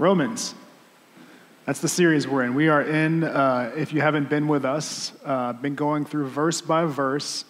[0.00, 0.54] Romans.
[1.66, 2.54] That's the series we're in.
[2.54, 6.62] We are in, uh, if you haven't been with us, uh, been going through verse
[6.62, 7.44] by verse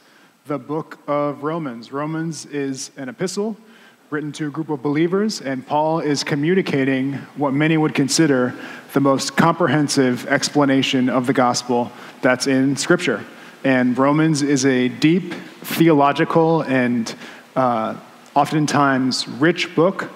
[0.47, 1.93] the book of Romans.
[1.93, 3.57] Romans is an epistle
[4.11, 8.53] written to a group of believers, and Paul is communicating what many would consider
[8.95, 13.25] the most comprehensive explanation of the gospel that's in Scripture.
[13.63, 17.15] And Romans is a deep theological and
[17.55, 17.97] uh,
[18.35, 20.11] oftentimes rich book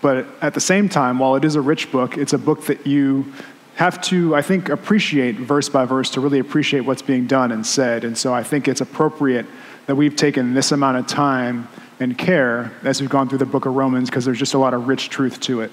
[0.00, 2.86] but at the same time, while it is a rich book, it's a book that
[2.86, 3.32] you
[3.76, 7.64] have to, I think, appreciate verse by verse to really appreciate what's being done and
[7.64, 8.04] said.
[8.04, 9.46] And so I think it's appropriate
[9.86, 11.68] that we've taken this amount of time
[12.00, 14.74] and care as we've gone through the book of Romans because there's just a lot
[14.74, 15.70] of rich truth to it.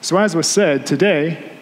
[0.00, 1.52] So, as was said, today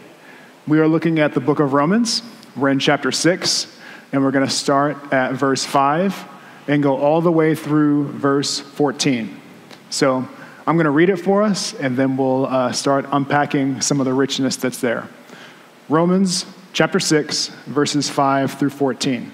[0.66, 2.22] we are looking at the book of Romans.
[2.56, 3.78] We're in chapter 6,
[4.12, 6.26] and we're going to start at verse 5
[6.68, 9.40] and go all the way through verse 14.
[9.90, 10.28] So,
[10.70, 14.06] I'm going to read it for us, and then we'll uh, start unpacking some of
[14.06, 15.08] the richness that's there.
[15.88, 19.32] Romans chapter 6, verses 5 through 14.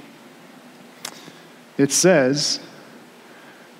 [1.76, 2.60] It says,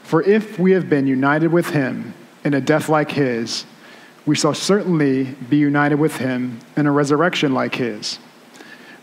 [0.02, 2.12] For if we have been united with him
[2.44, 3.64] in a death like his,
[4.26, 8.18] we shall certainly be united with him in a resurrection like his.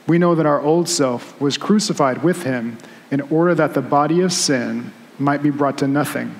[0.05, 2.77] We know that our old self was crucified with him
[3.09, 6.39] in order that the body of sin might be brought to nothing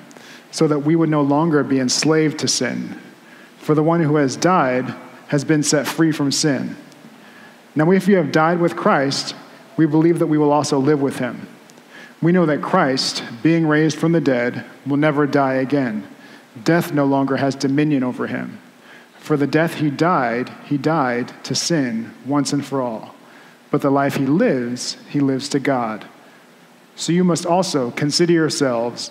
[0.54, 2.96] so that we would no longer be enslaved to sin.
[3.58, 4.94] For the one who has died
[5.26, 6.76] has been set free from sin.
[7.74, 9.34] Now, if you have died with Christ,
[9.76, 11.48] we believe that we will also live with him.
[12.22, 16.06] We know that Christ, being raised from the dead, will never die again.
[16.62, 18.60] Death no longer has dominion over him.
[19.18, 23.16] For the death he died, he died to sin once and for all.
[23.72, 26.06] But the life he lives, he lives to God.
[26.94, 29.10] So you must also consider yourselves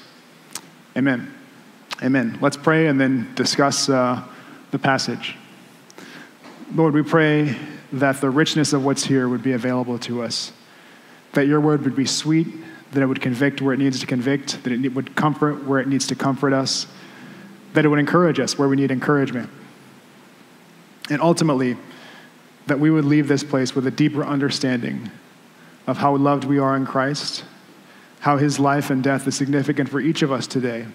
[0.97, 1.33] Amen.
[2.03, 2.37] Amen.
[2.41, 4.23] Let's pray and then discuss uh,
[4.71, 5.35] the passage.
[6.73, 7.55] Lord, we pray
[7.93, 10.51] that the richness of what's here would be available to us,
[11.33, 12.47] that your word would be sweet,
[12.91, 15.87] that it would convict where it needs to convict, that it would comfort where it
[15.87, 16.87] needs to comfort us,
[17.73, 19.49] that it would encourage us where we need encouragement.
[21.09, 21.77] And ultimately,
[22.67, 25.09] that we would leave this place with a deeper understanding
[25.87, 27.43] of how loved we are in Christ,
[28.21, 30.85] how his life and death is significant for each of us today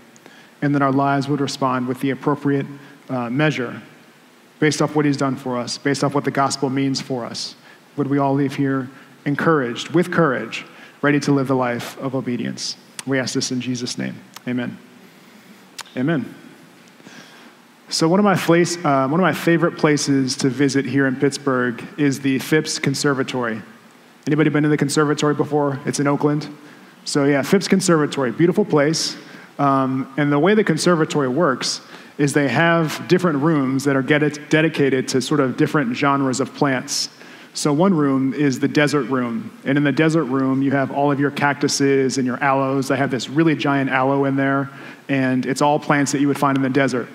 [0.62, 2.66] and that our lives would respond with the appropriate
[3.08, 3.82] uh, measure
[4.58, 7.54] based off what he's done for us, based off what the gospel means for us.
[7.96, 8.88] Would we all leave here
[9.26, 10.64] encouraged, with courage,
[11.02, 12.76] ready to live the life of obedience?
[13.06, 14.14] We ask this in Jesus' name.
[14.48, 14.78] Amen.
[15.96, 16.34] Amen.
[17.88, 21.16] So one of my place, uh, one of my favorite places to visit here in
[21.16, 23.60] Pittsburgh is the Phipps Conservatory.
[24.26, 25.80] Anybody been to the conservatory before?
[25.86, 26.48] It's in Oakland.
[27.06, 29.16] So yeah, Phipps Conservatory, beautiful place.
[29.60, 31.80] Um, and the way the conservatory works
[32.18, 36.52] is they have different rooms that are get- dedicated to sort of different genres of
[36.54, 37.08] plants.
[37.54, 39.56] So one room is the desert room.
[39.64, 42.88] And in the desert room, you have all of your cactuses and your aloes.
[42.88, 44.68] They have this really giant aloe in there,
[45.08, 47.08] and it's all plants that you would find in the desert.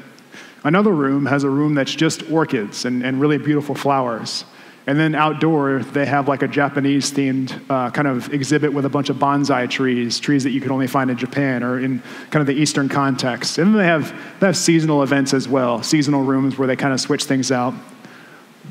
[0.64, 4.46] Another room has a room that's just orchids and, and really beautiful flowers.
[4.88, 8.90] And then outdoor, they have like a Japanese themed uh, kind of exhibit with a
[8.90, 12.00] bunch of bonsai trees, trees that you can only find in Japan or in
[12.32, 13.60] kind of the Eastern context.
[13.60, 16.94] And then they have, they have seasonal events as well, seasonal rooms where they kind
[16.94, 17.76] of switch things out.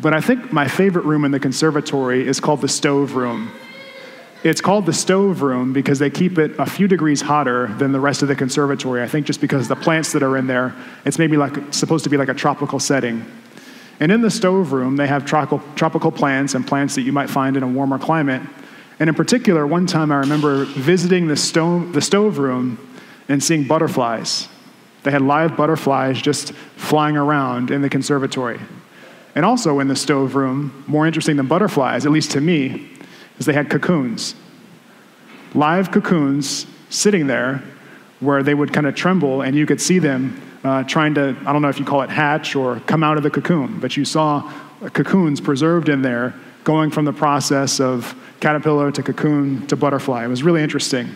[0.01, 3.53] But I think my favorite room in the conservatory is called the stove room.
[4.43, 8.01] It's called the stove room because they keep it a few degrees hotter than the
[8.01, 9.03] rest of the conservatory.
[9.03, 12.11] I think just because the plants that are in there, it's maybe like supposed to
[12.11, 13.25] be like a tropical setting.
[14.01, 17.29] And in the stove room, they have tropical, tropical plants and plants that you might
[17.29, 18.43] find in a warmer climate.
[18.99, 22.79] And in particular, one time I remember visiting the stove, the stove room
[23.29, 24.49] and seeing butterflies.
[25.03, 28.61] They had live butterflies just flying around in the conservatory.
[29.35, 32.91] And also in the stove room, more interesting than butterflies, at least to me,
[33.39, 34.35] is they had cocoons.
[35.55, 37.63] Live cocoons sitting there
[38.21, 41.53] where they would kind of tremble and you could see them uh, trying to, I
[41.53, 44.05] don't know if you call it hatch or come out of the cocoon, but you
[44.05, 44.53] saw
[44.93, 46.35] cocoons preserved in there
[46.65, 50.25] going from the process of caterpillar to cocoon to butterfly.
[50.25, 51.15] It was really interesting.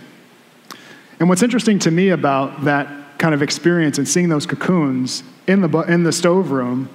[1.21, 5.61] And what's interesting to me about that kind of experience and seeing those cocoons in
[5.61, 6.89] the, in the stove room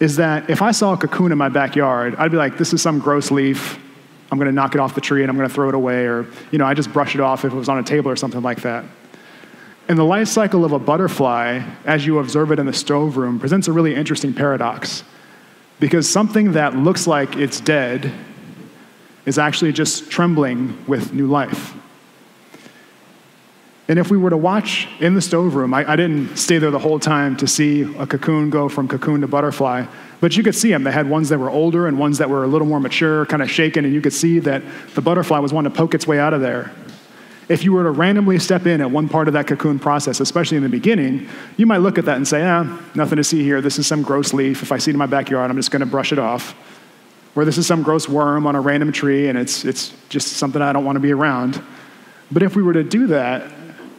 [0.00, 2.82] is that if I saw a cocoon in my backyard, I'd be like, this is
[2.82, 3.78] some gross leaf.
[4.30, 6.06] I'm going to knock it off the tree and I'm going to throw it away.
[6.06, 8.16] Or, you know, I just brush it off if it was on a table or
[8.16, 8.84] something like that.
[9.88, 13.40] And the life cycle of a butterfly, as you observe it in the stove room,
[13.40, 15.02] presents a really interesting paradox.
[15.80, 18.12] Because something that looks like it's dead
[19.26, 21.74] is actually just trembling with new life.
[23.88, 26.70] And if we were to watch in the stove room, I, I, didn't stay there
[26.70, 29.84] the whole time to see a cocoon go from cocoon to butterfly,
[30.20, 30.84] but you could see them.
[30.84, 33.42] They had ones that were older and ones that were a little more mature, kind
[33.42, 34.62] of shaken, and you could see that
[34.94, 36.72] the butterfly was wanting to poke its way out of there.
[37.52, 40.56] If you were to randomly step in at one part of that cocoon process, especially
[40.56, 41.28] in the beginning,
[41.58, 42.62] you might look at that and say, ah,
[42.94, 43.60] nothing to see here.
[43.60, 44.62] This is some gross leaf.
[44.62, 46.54] If I see it in my backyard, I'm just going to brush it off.
[47.36, 50.62] Or this is some gross worm on a random tree, and it's, it's just something
[50.62, 51.62] I don't want to be around.
[52.30, 53.52] But if we were to do that,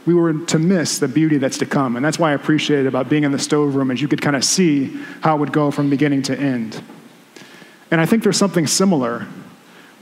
[0.08, 1.96] we were to miss the beauty that's to come.
[1.96, 4.36] And that's why I appreciated about being in the stove room, as you could kind
[4.36, 6.82] of see how it would go from beginning to end.
[7.92, 9.28] And I think there's something similar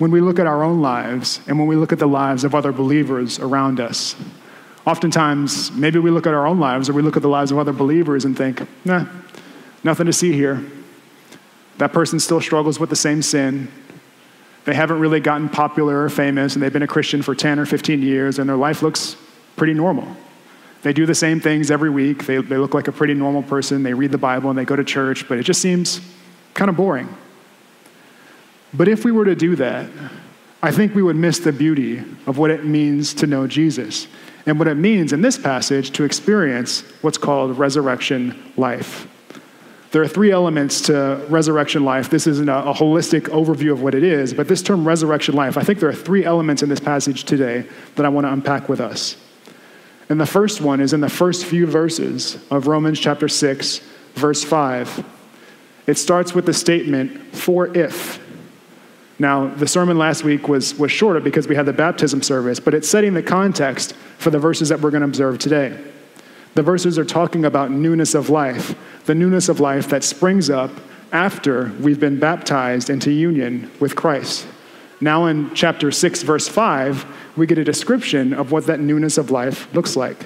[0.01, 2.55] when we look at our own lives and when we look at the lives of
[2.55, 4.15] other believers around us.
[4.87, 7.59] Oftentimes, maybe we look at our own lives or we look at the lives of
[7.59, 9.05] other believers and think, nah,
[9.83, 10.65] nothing to see here.
[11.77, 13.71] That person still struggles with the same sin.
[14.65, 17.67] They haven't really gotten popular or famous, and they've been a Christian for 10 or
[17.67, 19.15] 15 years, and their life looks
[19.55, 20.07] pretty normal.
[20.81, 22.25] They do the same things every week.
[22.25, 23.83] They, they look like a pretty normal person.
[23.83, 26.01] They read the Bible and they go to church, but it just seems
[26.55, 27.07] kind of boring.
[28.73, 29.89] But if we were to do that,
[30.63, 34.07] I think we would miss the beauty of what it means to know Jesus
[34.45, 39.07] and what it means in this passage to experience what's called resurrection life.
[39.91, 42.09] There are three elements to resurrection life.
[42.09, 45.57] This isn't a, a, holistic overview of what it is, but this term resurrection life,
[45.57, 48.69] I think there are three elements in this passage today that I want to unpack
[48.69, 49.17] with us.
[50.07, 53.79] And the first one is in the first few verses of Romans chapter 6,
[54.13, 55.05] verse 5.
[55.87, 58.20] It starts with the statement, for if.
[59.21, 62.73] Now, the sermon last week was, was shorter because we had the baptism service, but
[62.73, 65.79] it's setting the context for the verses that we're going to observe today.
[66.55, 68.73] The verses are talking about newness of life,
[69.05, 70.71] the newness of life that springs up
[71.11, 74.47] after we've been baptized into union with Christ.
[74.99, 77.05] Now, in chapter 6, verse 5,
[77.37, 80.25] we get a description of what that newness of life looks like.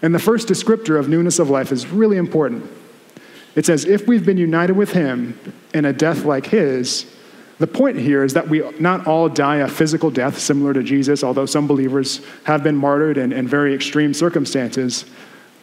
[0.00, 2.70] And the first descriptor of newness of life is really important.
[3.56, 5.36] It says, if we've been united with him
[5.74, 7.12] in a death like his,
[7.58, 11.24] the point here is that we not all die a physical death similar to Jesus,
[11.24, 15.06] although some believers have been martyred in, in very extreme circumstances.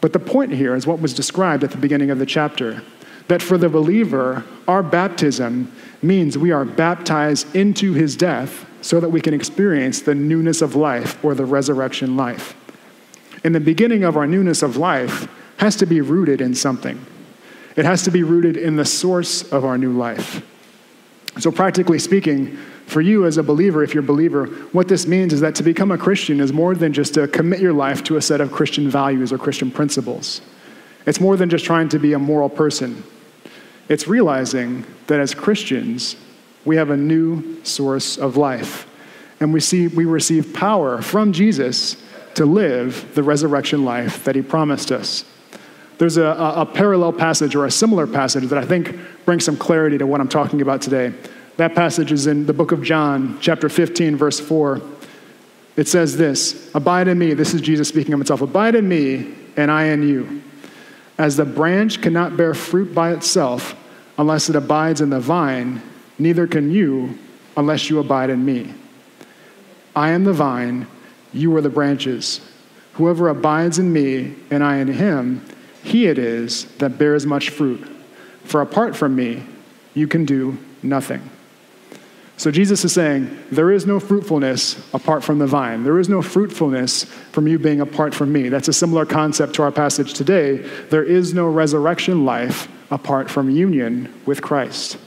[0.01, 2.81] But the point here is what was described at the beginning of the chapter
[3.27, 9.09] that for the believer, our baptism means we are baptized into his death so that
[9.09, 12.55] we can experience the newness of life or the resurrection life.
[13.43, 17.05] And the beginning of our newness of life has to be rooted in something.
[17.75, 20.45] It has to be rooted in the source of our new life.
[21.39, 25.33] So, practically speaking, for you as a believer, if you're a believer, what this means
[25.33, 28.17] is that to become a Christian is more than just to commit your life to
[28.17, 30.41] a set of Christian values or Christian principles.
[31.05, 33.03] It's more than just trying to be a moral person.
[33.89, 36.15] It's realizing that as Christians,
[36.65, 38.87] we have a new source of life.
[39.39, 41.97] And we see we receive power from Jesus
[42.35, 45.25] to live the resurrection life that he promised us.
[45.97, 48.95] There's a, a, parallel passage or a similar passage that I think
[49.25, 51.13] brings some clarity to what I'm talking about today.
[51.57, 54.81] That passage is in the book of John, chapter 15, verse 4.
[55.75, 57.33] It says this Abide in me.
[57.33, 58.41] This is Jesus speaking of himself.
[58.41, 60.41] Abide in me, and I in you.
[61.17, 63.75] As the branch cannot bear fruit by itself
[64.17, 65.81] unless it abides in the vine,
[66.17, 67.17] neither can you
[67.55, 68.73] unless you abide in me.
[69.95, 70.87] I am the vine,
[71.33, 72.41] you are the branches.
[72.93, 75.45] Whoever abides in me and I in him,
[75.83, 77.87] he it is that bears much fruit.
[78.45, 79.43] For apart from me,
[79.93, 81.29] you can do nothing.
[82.37, 85.83] So Jesus is saying, there is no fruitfulness apart from the vine.
[85.83, 88.49] There is no fruitfulness from you being apart from me.
[88.49, 90.57] That's a similar concept to our passage today.
[90.89, 94.97] There is no resurrection life apart from union with Christ.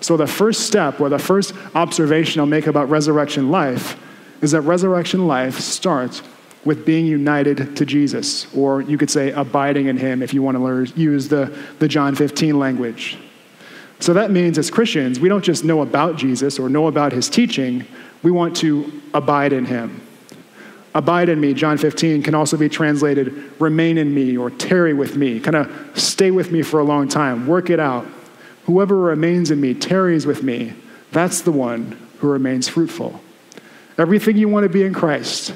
[0.00, 3.96] So, the first step, or the first observation I'll make about resurrection life,
[4.40, 6.22] is that resurrection life starts
[6.64, 10.56] with being united to Jesus, or you could say abiding in Him if you want
[10.56, 13.18] to use the, the John 15 language.
[13.98, 17.28] So that means as Christians, we don't just know about Jesus or know about His
[17.28, 17.84] teaching,
[18.22, 20.00] we want to abide in Him.
[20.94, 25.16] Abide in me, John 15, can also be translated remain in me or tarry with
[25.16, 28.06] me, kind of stay with me for a long time, work it out.
[28.64, 30.74] Whoever remains in me, tarries with me,
[31.10, 33.20] that's the one who remains fruitful.
[33.98, 35.54] Everything you want to be in Christ,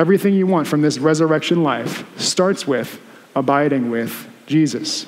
[0.00, 2.98] everything you want from this resurrection life starts with
[3.36, 5.06] abiding with Jesus.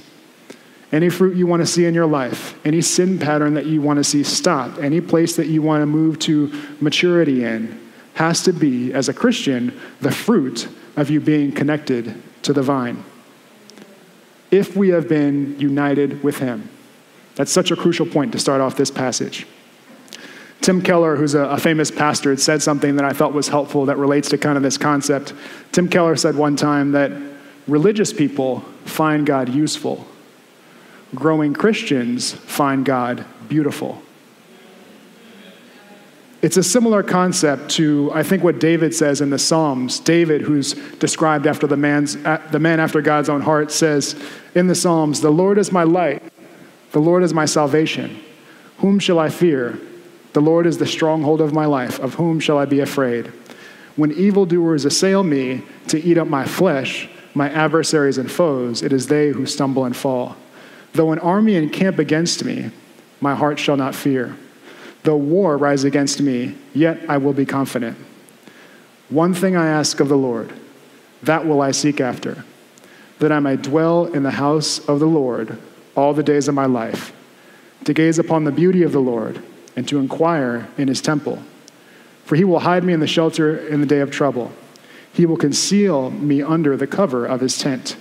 [0.93, 3.97] any fruit you want to see in your life, any sin pattern that you want
[3.97, 7.81] to see stop, any place that you want to move to maturity in,
[8.15, 13.03] has to be, as a Christian, the fruit of you being connected to the vine.
[14.51, 16.69] If we have been united with Him.
[17.37, 19.47] That's such a crucial point to start off this passage.
[20.63, 23.87] Tim Keller, who's a, a, famous pastor, had said something that I thought was helpful
[23.87, 25.35] that relates to kind of this concept.
[25.73, 27.11] Tim Keller said one time that
[27.67, 30.07] religious people find God useful,
[31.17, 34.01] growing Christians find God beautiful.
[36.43, 39.99] It's a similar concept to, I think, what David says in the Psalms.
[39.99, 44.21] David, who's described after the, man's, the man after God's own heart, says
[44.55, 46.23] in the Psalms, The Lord is my light,
[46.93, 48.21] the Lord is my salvation.
[48.79, 49.79] Whom shall I fear?
[50.33, 51.99] The Lord is the stronghold of my life.
[51.99, 53.33] Of whom shall I be afraid?
[53.97, 59.07] When evildoers assail me to eat up my flesh, my adversaries and foes, it is
[59.07, 60.37] they who stumble and fall.
[60.95, 62.71] Though an army encamp against me,
[63.21, 64.37] my heart shall not fear.
[65.05, 67.97] Though war rise against me, yet I will be confident.
[69.09, 70.53] One thing I ask of the Lord,
[71.23, 72.45] that will I seek after,
[73.19, 75.59] that I may dwell in the house of the Lord
[75.95, 77.13] all the days of my life,
[77.85, 79.43] to gaze upon the beauty of the Lord
[79.77, 81.43] and to inquire in his temple.
[82.25, 84.53] For he will hide me in the shelter in the day of trouble.
[85.13, 87.97] He will conceal me under the cover of his tent.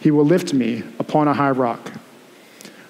[0.00, 1.92] He will lift me upon a high rock.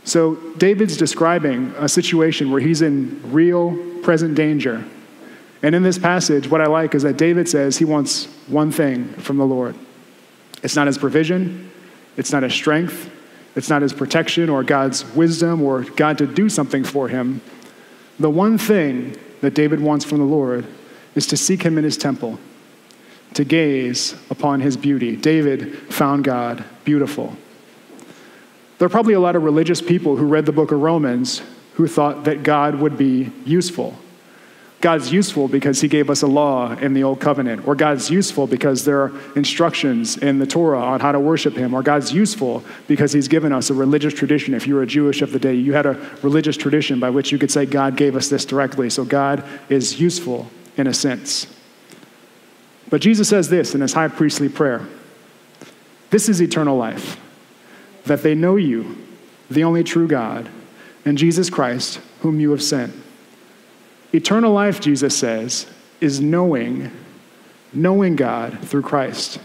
[0.04, 4.82] So, David's describing a situation where he's in real present danger.
[5.62, 9.08] And in this passage, what I like is that David says he wants one thing
[9.14, 9.76] from the Lord
[10.62, 11.70] it's not his provision,
[12.16, 13.10] it's not his strength,
[13.54, 17.40] it's not his protection or God's wisdom or God to do something for him.
[18.18, 20.66] The one thing that David wants from the Lord
[21.14, 22.38] is to seek him in his temple,
[23.34, 25.16] to gaze upon his beauty.
[25.16, 27.36] David found God beautiful.
[28.78, 31.42] There are probably a lot of religious people who read the book of Romans
[31.74, 33.96] who thought that God would be useful.
[34.80, 38.46] God's useful because he gave us a law in the old covenant, or God's useful
[38.46, 42.62] because there are instructions in the Torah on how to worship him, or God's useful
[42.86, 44.54] because he's given us a religious tradition.
[44.54, 47.32] If you were a Jewish of the day, you had a religious tradition by which
[47.32, 48.88] you could say, God gave us this directly.
[48.88, 51.52] So God is useful in a sense.
[52.88, 54.86] But Jesus says this in his high priestly prayer
[56.10, 57.20] This is eternal life
[58.04, 58.96] that they know you,
[59.50, 60.48] the only true God,
[61.04, 62.94] and Jesus Christ, whom you have sent.
[64.12, 65.66] Eternal life, Jesus says,
[66.00, 66.90] is knowing,
[67.72, 69.38] knowing God through Christ.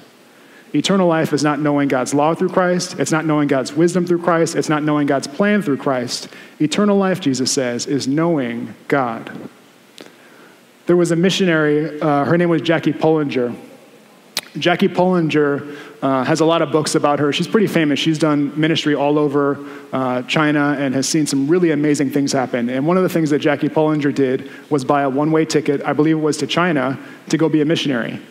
[0.76, 3.00] Eternal life is not knowing God's law through Christ.
[3.00, 4.56] It's not knowing God's wisdom through Christ.
[4.56, 6.30] It's not knowing God's plan through Christ.
[6.60, 9.32] Eternal life, Jesus says, is knowing God.
[10.86, 13.56] There was a missionary, uh, her name was Jackie Pullinger.
[14.58, 17.34] Jackie Pullinger uh, has a lot of books about her.
[17.34, 18.00] She's pretty famous.
[18.00, 19.58] She's done ministry all over
[19.92, 22.70] uh, China and has seen some really amazing things happen.
[22.70, 25.82] And one of the things that Jackie Pullinger did was buy a one way ticket,
[25.84, 28.22] I believe it was to China, to go be a missionary.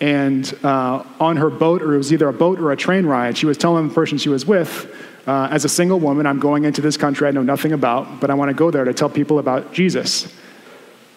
[0.00, 3.36] And uh, on her boat, or it was either a boat or a train ride,
[3.36, 4.94] she was telling the person she was with,
[5.26, 8.30] uh, as a single woman, I'm going into this country I know nothing about, but
[8.30, 10.32] I want to go there to tell people about Jesus.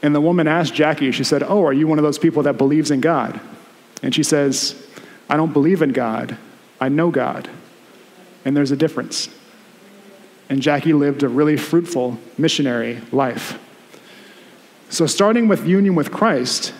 [0.02, 2.58] And the woman asked Jackie, she said, Oh, are you one of those people that
[2.58, 3.40] believes in God?
[4.02, 4.88] And she says,
[5.30, 6.38] I don't believe in God,
[6.80, 7.50] I know God.
[8.46, 9.30] And there's a difference.
[10.50, 13.60] And Jackie lived a really fruitful missionary life.
[14.90, 16.74] So, starting with union with Christ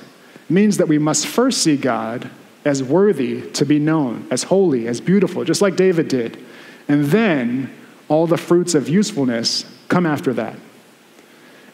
[0.50, 2.30] means that we must first see God
[2.66, 6.44] as worthy to be known, as holy, as beautiful, just like David did.
[6.88, 7.72] And then
[8.08, 10.56] all the fruits of usefulness come after that.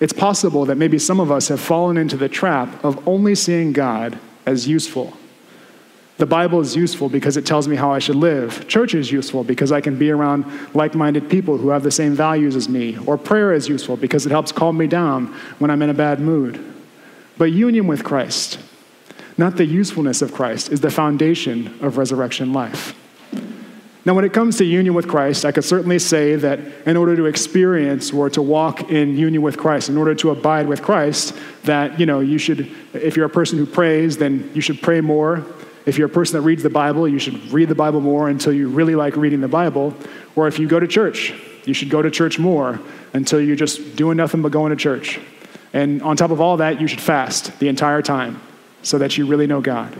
[0.02, 3.72] It's possible that maybe some of us have fallen into the trap of only seeing
[3.72, 5.14] God as useful.
[6.17, 8.67] The Bible is useful because it tells me how I should live.
[8.69, 12.13] Church is useful because I can be around like minded people who have the same
[12.13, 12.98] values as me.
[13.05, 15.27] Or prayer is useful because it helps calm me down
[15.60, 16.63] when I'm in a bad mood.
[17.38, 18.60] But union with Christ,
[19.38, 22.95] not the usefulness of Christ, is the foundation of resurrection life.
[24.05, 27.15] Now, when it comes to union with Christ, I could certainly say that in order
[27.15, 31.36] to experience or to walk in union with Christ, in order to abide with Christ,
[31.63, 35.01] that, you know, you should, if you're a person who prays, then you should pray
[35.01, 35.43] more.
[35.86, 38.54] If you're a person that reads the Bible, you should read the Bible more until
[38.54, 39.94] you really like reading the Bible.
[40.36, 41.34] Or if you go to church,
[41.65, 42.80] you should go to church more
[43.13, 45.20] until you're just doing nothing but going to church.
[45.74, 48.42] And on top of all that, you should fast the entire time
[48.82, 49.96] so that you really know God.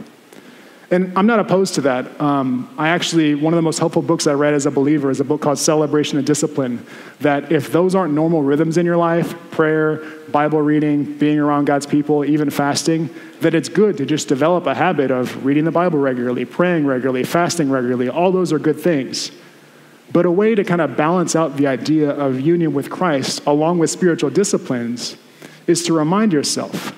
[0.90, 2.20] And I'm not opposed to that.
[2.20, 5.18] Um, I actually, one of the most helpful books I read as a believer is
[5.18, 6.86] a book called Celebration and Discipline.
[7.20, 9.96] That if those aren't normal rhythms in your life prayer,
[10.30, 14.74] Bible reading, being around God's people, even fasting that it's good to just develop a
[14.74, 18.08] habit of reading the Bible regularly, praying regularly, fasting regularly.
[18.08, 19.32] All those are good things.
[20.12, 23.78] But a way to kind of balance out the idea of union with Christ along
[23.78, 25.16] with spiritual disciplines
[25.66, 26.94] is to remind yourself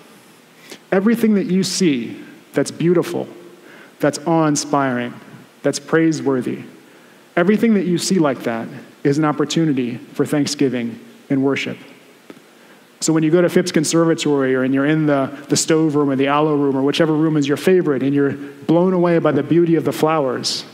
[0.93, 3.27] everything that you see that's beautiful,
[4.01, 5.15] that's awe inspiring,
[5.63, 6.63] that's praiseworthy,
[7.37, 8.69] everything that you see like that
[9.05, 10.99] is an opportunity for thanksgiving
[11.31, 11.79] and worship.
[13.01, 16.11] So when you go to Phipps Conservatory or and you're in the, the stove room
[16.11, 19.31] or the aloe room or whichever room is your favorite and you're blown away by
[19.31, 20.65] the beauty of the flowers,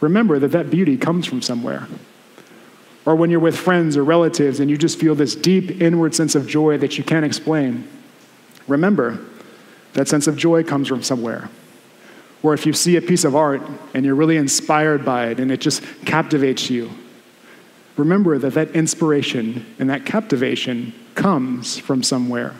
[0.00, 1.88] remember that that beauty comes from somewhere.
[3.06, 6.34] Or when you're with friends or relatives and you just feel this deep inward sense
[6.34, 7.88] of joy that you can't explain,
[8.68, 9.18] remember
[9.94, 11.50] that sense of joy comes from somewhere.
[12.44, 13.62] Or if you see a piece of art
[13.94, 16.90] and you're really inspired by it and it just captivates you,
[17.96, 22.54] remember that that inspiration and that captivation comes from somewhere.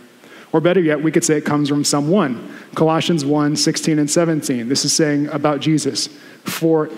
[0.53, 2.51] Or better yet, we could say it comes from someone.
[2.75, 4.69] Colossians 1 16 and 17.
[4.71, 6.07] This is saying about Jesus.
[6.45, 6.89] For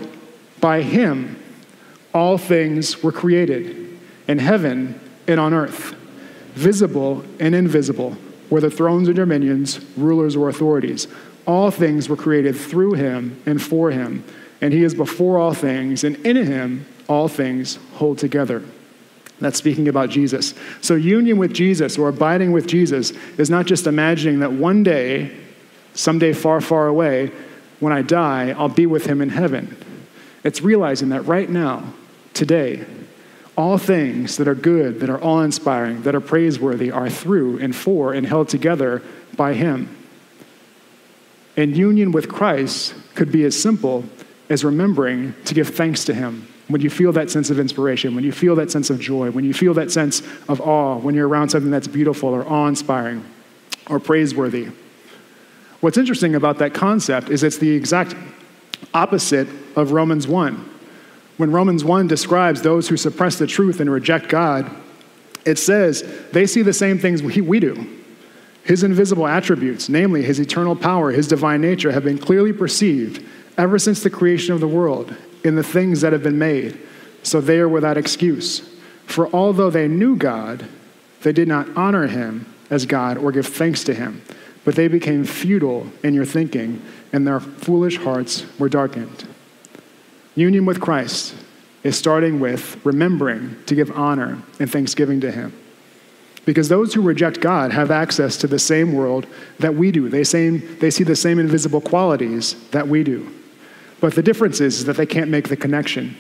[0.61, 1.43] by him
[2.15, 5.95] all things were created, in heaven and on earth,
[6.55, 8.17] visible and invisible,
[8.49, 11.09] whether thrones or dominions, rulers or authorities.
[11.47, 14.25] All things were created through him and for him,
[14.61, 18.63] and he is before all things, and in him all things hold together.
[19.39, 20.55] That's speaking about Jesus.
[20.81, 25.37] So, union with Jesus or abiding with Jesus is not just imagining that one day,
[25.95, 27.31] someday far, far away,
[27.79, 29.77] when I die, I'll be with him in heaven.
[30.43, 31.93] It's realizing that right now,
[32.33, 32.87] today,
[33.57, 37.75] all things that are good, that are awe inspiring, that are praiseworthy are through and
[37.75, 39.03] for and held together
[39.37, 39.96] by him.
[41.57, 44.05] And union with Christ could be as simple
[44.49, 48.25] as remembering to give thanks to him when you feel that sense of inspiration, when
[48.25, 51.29] you feel that sense of joy, when you feel that sense of awe, when you're
[51.29, 53.25] around something that's beautiful or awe inspiring
[53.89, 54.69] or praiseworthy.
[55.81, 58.17] What's interesting about that concept is it's the exact
[58.93, 60.71] opposite of Romans 1.
[61.37, 64.71] When Romans 1 describes those who suppress the truth and reject God,
[65.45, 68.03] it says they see the same things we do.
[68.67, 73.25] His invisible attributes, namely his eternal power, his divine nature, have been clearly perceived
[73.57, 76.77] ever since the creation of the world in the things that have been made,
[77.23, 78.69] so they are without excuse.
[79.05, 80.67] For although they knew God,
[81.23, 84.21] they did not honor him as God or give thanks to him,
[84.65, 89.29] but they became futile in your thinking, and their foolish hearts were darkened.
[90.35, 91.37] Union with Christ
[91.85, 95.53] is starting with remembering to give honor and thanksgiving to him.
[96.47, 99.27] Because those who reject God have access to the same world
[99.59, 100.09] that we do.
[100.09, 103.31] They, same, they see the same invisible qualities that we do.
[104.01, 106.17] But the difference is, is that they can't make the connection.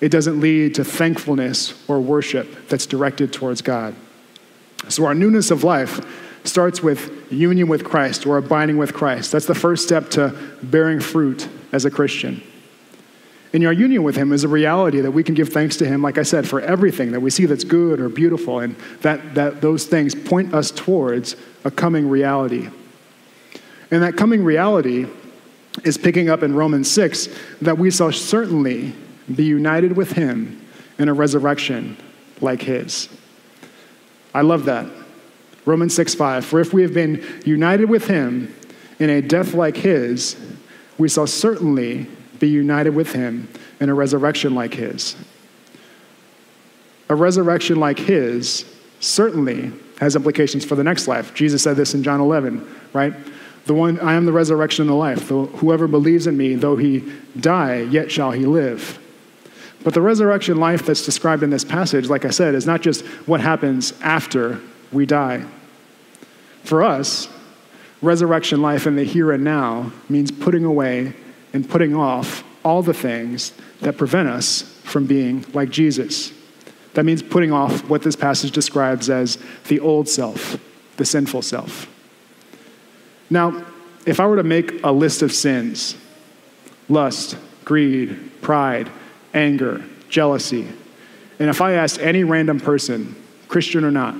[0.00, 3.94] It doesn't lead to thankfulness or worship that's directed towards God.
[4.88, 6.04] So our newness of life
[6.44, 9.32] starts with union with Christ or abiding with Christ.
[9.32, 12.42] That's the first step to bearing fruit as a Christian.
[13.54, 16.02] And our union with Him is a reality that we can give thanks to Him,
[16.02, 19.60] like I said, for everything that we see that's good or beautiful, and that, that
[19.60, 22.68] those things point us towards a coming reality.
[23.92, 25.06] And that coming reality
[25.84, 27.28] is picking up in Romans 6
[27.62, 28.92] that we shall certainly
[29.32, 30.60] be united with him
[30.98, 31.96] in a resurrection
[32.40, 33.08] like his.
[34.34, 34.90] I love that.
[35.64, 36.44] Romans 6 5.
[36.44, 38.52] For if we have been united with him
[38.98, 40.36] in a death like his,
[40.98, 42.08] we shall certainly
[42.44, 43.48] be united with him
[43.80, 45.16] in a resurrection like his.
[47.08, 48.66] A resurrection like his
[49.00, 51.32] certainly has implications for the next life.
[51.32, 53.14] Jesus said this in John 11, right?
[53.64, 55.28] The one, I am the resurrection and the life.
[55.28, 58.98] Whoever believes in me, though he die, yet shall he live.
[59.82, 63.06] But the resurrection life that's described in this passage, like I said, is not just
[63.26, 64.60] what happens after
[64.92, 65.46] we die.
[66.62, 67.28] For us,
[68.02, 71.14] resurrection life in the here and now means putting away
[71.54, 76.32] and putting off all the things that prevent us from being like Jesus.
[76.92, 79.38] That means putting off what this passage describes as
[79.68, 80.58] the old self,
[80.96, 81.88] the sinful self.
[83.30, 83.64] Now,
[84.04, 85.96] if I were to make a list of sins
[86.88, 88.90] lust, greed, pride,
[89.32, 90.68] anger, jealousy,
[91.38, 93.16] and if I asked any random person,
[93.48, 94.14] Christian or not,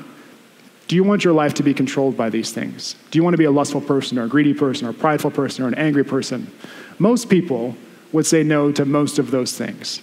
[0.86, 2.96] do you want your life to be controlled by these things?
[3.10, 5.30] Do you want to be a lustful person or a greedy person or a prideful
[5.30, 6.50] person or an angry person?
[6.98, 7.76] Most people
[8.12, 10.00] would say no to most of those things.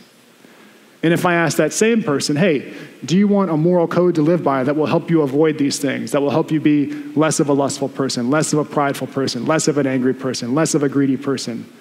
[1.04, 2.73] And if I ask that same person, hey,
[3.04, 5.80] do you want a moral code to live by that will help you avoid these
[5.80, 9.08] things, that will help you be less of a lustful person, less of a prideful
[9.08, 11.71] person, less of an angry person, less of a greedy person?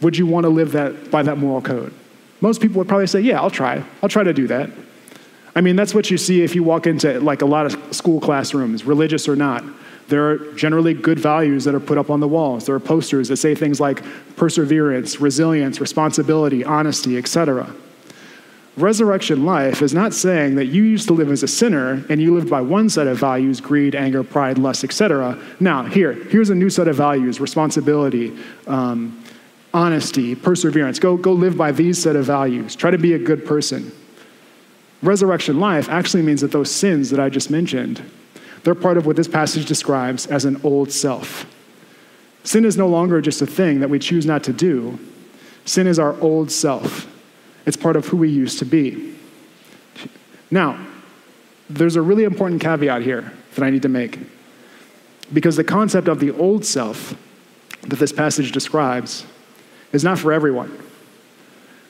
[0.00, 1.92] Would you want to live that, by that moral code?
[2.40, 3.82] Most people would probably say, yeah, I'll try.
[4.02, 4.70] I'll try to do that.
[5.54, 8.20] I mean, that's what you see if you walk into like a lot of school
[8.20, 9.64] classrooms, religious or not.
[10.08, 12.66] There are generally good values that are put up on the walls.
[12.66, 14.02] There are posters that say things like
[14.36, 17.68] perseverance, resilience, responsibility, honesty, etc.
[18.76, 22.34] Resurrection life is not saying that you used to live as a sinner and you
[22.34, 25.42] lived by one set of values greed, anger, pride, lust, etc.
[25.58, 29.24] Now, here, here's a new set of values responsibility, um,
[29.72, 30.98] honesty, perseverance.
[30.98, 32.76] Go, go live by these set of values.
[32.76, 33.90] Try to be a good person.
[35.02, 38.02] Resurrection life actually means that those sins that I just mentioned,
[38.66, 41.46] they're part of what this passage describes as an old self.
[42.42, 44.98] Sin is no longer just a thing that we choose not to do,
[45.64, 47.06] sin is our old self.
[47.64, 49.14] It's part of who we used to be.
[50.50, 50.84] Now,
[51.70, 54.18] there's a really important caveat here that I need to make.
[55.32, 57.14] Because the concept of the old self
[57.82, 59.24] that this passage describes
[59.92, 60.76] is not for everyone.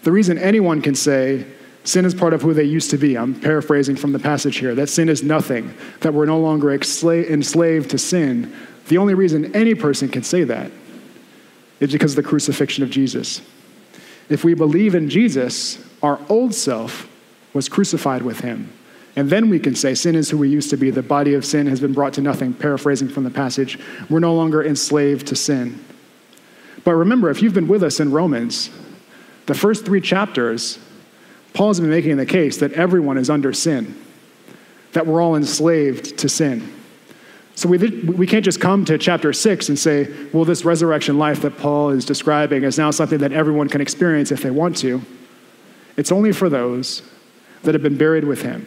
[0.03, 1.47] The reason anyone can say
[1.87, 4.75] sin is part of who they used to be, I'm paraphrasing from the passage here,
[4.75, 8.55] that sin is nothing, that we're no longer enslaved to sin,
[8.89, 10.71] the only reason any person can say that
[11.81, 13.41] is because of the crucifixion of Jesus.
[14.29, 17.09] If we believe in Jesus, our old self
[17.53, 18.73] was crucified with him.
[19.15, 20.91] And then we can say, Sin is who we used to be.
[20.91, 22.53] The body of sin has been brought to nothing.
[22.53, 23.79] Paraphrasing from the passage,
[24.11, 25.83] we're no longer enslaved to sin.
[26.85, 28.71] But remember, if you've been with us in Romans,
[29.47, 30.79] the first three chapters,
[31.57, 33.99] Paul's been making the case that everyone is under sin,
[34.93, 36.71] that we're all enslaved to sin.
[37.55, 41.41] So we, we can't just come to chapter six and say, well, this resurrection life
[41.41, 45.01] that Paul is describing is now something that everyone can experience if they want to.
[45.97, 47.01] It's only for those
[47.63, 48.67] that have been buried with him,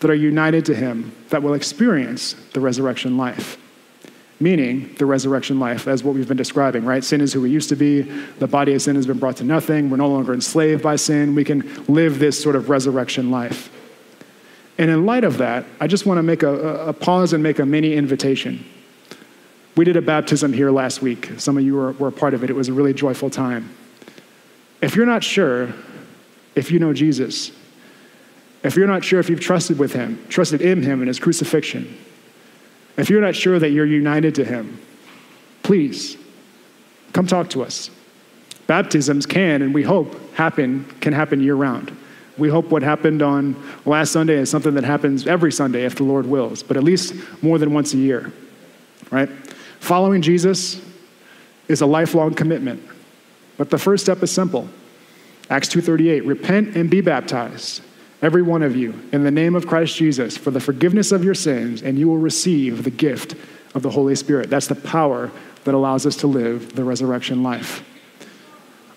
[0.00, 3.56] that are united to him, that will experience the resurrection life
[4.40, 7.04] meaning the resurrection life, as what we've been describing, right?
[7.04, 8.00] Sin is who we used to be.
[8.00, 9.90] The body of sin has been brought to nothing.
[9.90, 11.34] We're no longer enslaved by sin.
[11.34, 13.70] We can live this sort of resurrection life.
[14.78, 17.58] And in light of that, I just want to make a, a pause and make
[17.58, 18.64] a mini invitation.
[19.76, 21.32] We did a baptism here last week.
[21.36, 22.48] Some of you were, were a part of it.
[22.48, 23.70] It was a really joyful time.
[24.80, 25.72] If you're not sure
[26.54, 27.52] if you know Jesus,
[28.62, 31.96] if you're not sure if you've trusted with him, trusted in him and his crucifixion,
[32.96, 34.80] if you're not sure that you're united to Him,
[35.62, 36.16] please
[37.12, 37.90] come talk to us.
[38.66, 41.96] Baptisms can, and we hope, happen, can happen year round.
[42.38, 46.04] We hope what happened on last Sunday is something that happens every Sunday if the
[46.04, 48.32] Lord wills, but at least more than once a year,
[49.10, 49.28] right?
[49.80, 50.80] Following Jesus
[51.68, 52.82] is a lifelong commitment.
[53.56, 54.68] But the first step is simple.
[55.50, 57.82] Acts 2:38, repent and be baptized
[58.22, 61.34] every one of you, in the name of Christ Jesus, for the forgiveness of your
[61.34, 63.34] sins, and you will receive the gift
[63.74, 64.50] of the Holy Spirit.
[64.50, 65.30] That's the power
[65.64, 67.84] that allows us to live the resurrection life.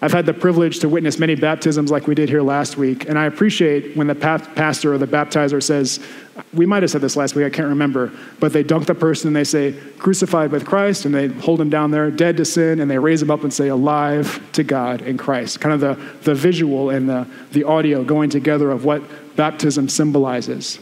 [0.04, 3.18] I've had the privilege to witness many baptisms like we did here last week, and
[3.18, 6.06] I appreciate when the pastor or the baptizer says,
[6.54, 8.12] we might have said this last week, I can't remember,
[8.42, 11.70] but they dunk the person and they say, crucified with Christ, and they hold him
[11.70, 15.04] down there, dead to sin, and they raise him up and say, alive to God
[15.04, 15.62] in Christ.
[15.62, 19.02] Kind of the, the visual and the, the audio going together of what
[19.38, 20.80] baptism symbolizes.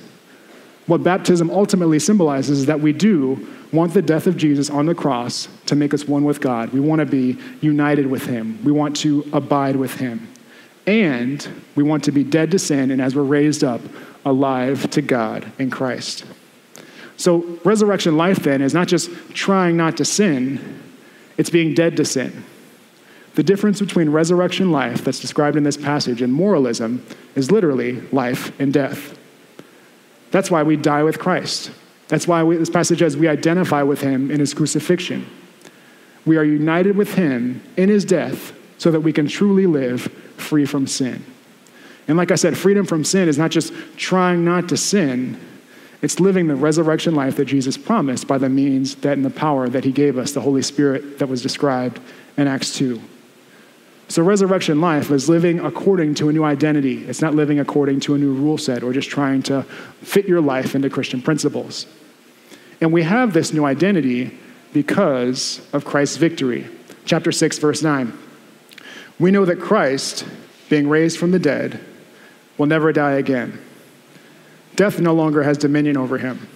[0.88, 4.96] What baptism ultimately symbolizes is that we do want the death of Jesus on the
[4.96, 6.72] cross to make us one with God.
[6.72, 10.28] We want to be united with Him, we want to abide with Him.
[10.88, 13.82] And we want to be dead to sin, and as we're raised up,
[14.26, 16.26] alive to God in Christ.
[17.18, 20.82] So, resurrection life then is not just trying not to sin,
[21.38, 22.44] it's being dead to sin.
[23.36, 27.06] The difference between resurrection life that's described in this passage and moralism
[27.36, 29.18] is literally life and death.
[30.32, 31.72] That's why we die with Christ.
[32.12, 35.26] That's why we, this passage says we identify with him in his crucifixion.
[36.26, 40.02] We are united with him in his death so that we can truly live
[40.36, 41.24] free from sin.
[42.10, 45.40] And like I said, freedom from sin is not just trying not to sin,
[46.02, 49.70] it's living the resurrection life that Jesus promised by the means that and the power
[49.70, 52.02] that he gave us, the Holy Spirit that was described
[52.36, 53.02] in Acts 2.
[54.10, 57.06] So, resurrection life is living according to a new identity.
[57.06, 59.64] It's not living according to a new rule set or just trying to
[60.02, 61.86] fit your life into Christian principles.
[62.82, 64.38] And we have this new identity
[64.74, 66.68] because of Christ's victory.
[67.06, 68.18] Chapter 6, verse 9.
[69.20, 70.26] We know that Christ,
[70.70, 71.80] being raised from the dead,
[72.58, 73.62] will never die again.
[74.76, 76.48] Death no longer has dominion over him.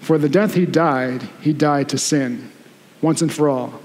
[0.00, 2.50] For the death he died, he died to sin,
[3.02, 3.80] once and for all.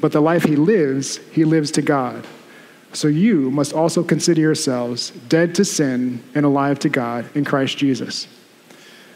[0.00, 2.26] But the life he lives, he lives to God.
[2.92, 7.78] So you must also consider yourselves dead to sin and alive to God in Christ
[7.78, 8.26] Jesus.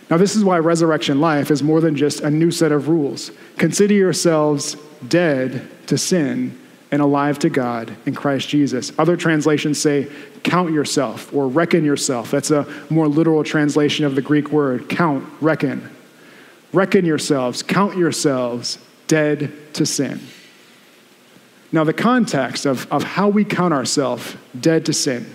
[0.08, 3.32] Now, this is why resurrection life is more than just a new set of rules.
[3.56, 4.76] Consider yourselves
[5.08, 6.58] dead to sin
[6.92, 8.92] and alive to God in Christ Jesus.
[8.98, 10.08] Other translations say,
[10.44, 12.30] count yourself or reckon yourself.
[12.30, 15.90] That's a more literal translation of the Greek word count, reckon.
[16.72, 20.20] Reckon yourselves, count yourselves dead to sin.
[21.72, 25.26] Now, the context of, of how we count ourselves dead to sin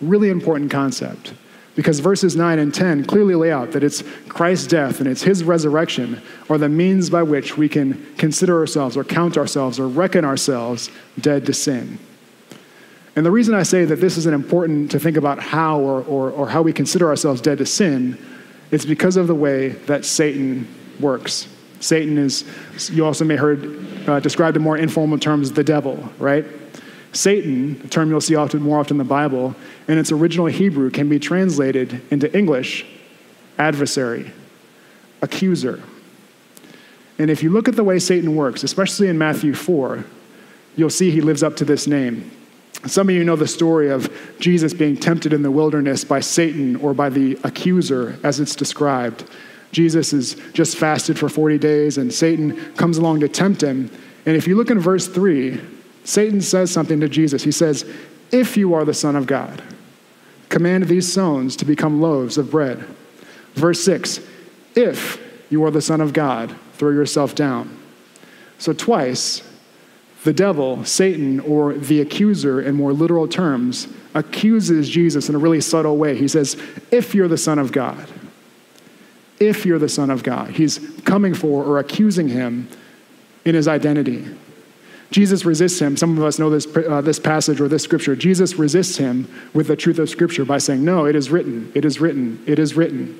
[0.00, 1.32] Really important concept.
[1.76, 5.44] Because verses 9 and 10 clearly lay out that it's Christ's death and it's his
[5.44, 10.24] resurrection are the means by which we can consider ourselves or count ourselves or reckon
[10.24, 11.98] ourselves dead to sin.
[13.14, 16.30] And the reason I say that this is important to think about how or, or,
[16.30, 18.18] or how we consider ourselves dead to sin
[18.70, 20.66] is because of the way that Satan
[20.98, 21.48] works.
[21.80, 22.44] Satan is,
[22.90, 26.44] you also may have heard uh, described in more informal terms, the devil, right?
[27.16, 29.54] Satan, a term you'll see often more often in the Bible,
[29.88, 32.84] in its original Hebrew can be translated into English
[33.58, 34.32] adversary,
[35.22, 35.82] accuser.
[37.18, 40.04] And if you look at the way Satan works, especially in Matthew 4,
[40.76, 42.30] you'll see he lives up to this name.
[42.86, 46.76] Some of you know the story of Jesus being tempted in the wilderness by Satan
[46.76, 49.28] or by the accuser, as it's described.
[49.72, 53.90] Jesus is just fasted for 40 days, and Satan comes along to tempt him.
[54.26, 55.58] And if you look in verse 3,
[56.06, 57.42] Satan says something to Jesus.
[57.42, 57.84] He says,
[58.30, 59.60] If you are the Son of God,
[60.48, 62.78] command these stones to become loaves of bread.
[63.54, 64.20] Verse 6,
[64.76, 67.76] If you are the Son of God, throw yourself down.
[68.58, 69.42] So, twice,
[70.22, 75.60] the devil, Satan, or the accuser in more literal terms, accuses Jesus in a really
[75.60, 76.16] subtle way.
[76.16, 76.56] He says,
[76.92, 78.08] If you're the Son of God,
[79.40, 82.68] if you're the Son of God, he's coming for or accusing him
[83.44, 84.24] in his identity.
[85.10, 85.96] Jesus resists him.
[85.96, 88.16] Some of us know this, uh, this passage or this scripture.
[88.16, 91.84] Jesus resists him with the truth of scripture by saying, No, it is written, it
[91.84, 93.18] is written, it is written.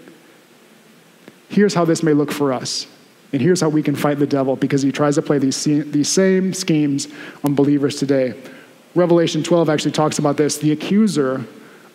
[1.49, 2.87] Here's how this may look for us.
[3.33, 6.09] And here's how we can fight the devil because he tries to play these, these
[6.09, 7.09] same schemes
[7.45, 8.41] on believers today.
[8.95, 10.59] Revelation 12 actually talks about this.
[10.59, 11.45] The accuser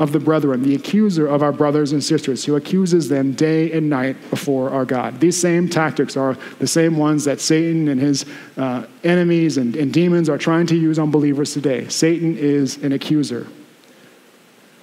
[0.02, 3.88] of the brethren, the accuser of our brothers and sisters, who accuses them day and
[3.88, 5.20] night before our God.
[5.20, 8.26] These same tactics are the same ones that Satan and his
[8.58, 11.88] uh, enemies and, and demons are trying to use on believers today.
[11.88, 13.46] Satan is an accuser.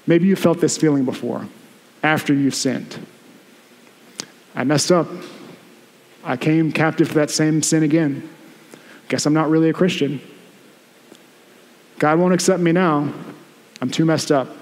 [0.07, 1.49] Maybe you felt this feeling before
[2.05, 3.05] after you've sinned.
[4.55, 5.09] I messed up.
[6.23, 8.31] I came captive to that same sin again.
[9.09, 10.21] Guess I'm not really a Christian.
[11.99, 13.13] God won't accept me now.
[13.81, 14.58] I'm too messed up.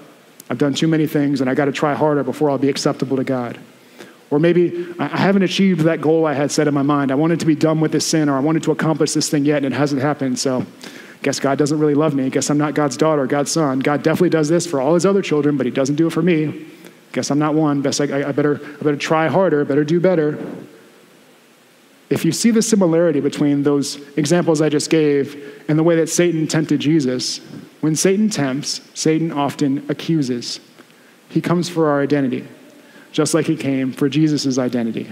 [0.49, 3.17] I've done too many things and I got to try harder before I'll be acceptable
[3.17, 3.59] to God.
[4.29, 7.11] Or maybe I haven't achieved that goal I had set in my mind.
[7.11, 9.45] I wanted to be done with this sin or I wanted to accomplish this thing
[9.45, 10.37] yet and it hasn't happened.
[10.37, 10.65] So
[11.21, 12.29] guess God doesn't really love me.
[12.29, 13.79] Guess I'm not God's daughter, God's son.
[13.79, 16.21] God definitely does this for all his other children, but he doesn't do it for
[16.21, 16.65] me.
[17.13, 17.81] Guess I'm not one.
[17.81, 20.37] Best I, I better, I better try harder, better do better.
[22.09, 26.07] If you see the similarity between those examples I just gave and the way that
[26.07, 27.41] Satan tempted Jesus,
[27.87, 30.59] when Satan tempts, Satan often accuses.
[31.29, 32.45] He comes for our identity,
[33.13, 35.09] just like he came for Jesus' identity.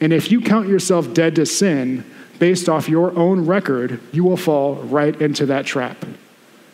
[0.00, 2.04] And if you count yourself dead to sin
[2.40, 6.04] based off your own record, you will fall right into that trap.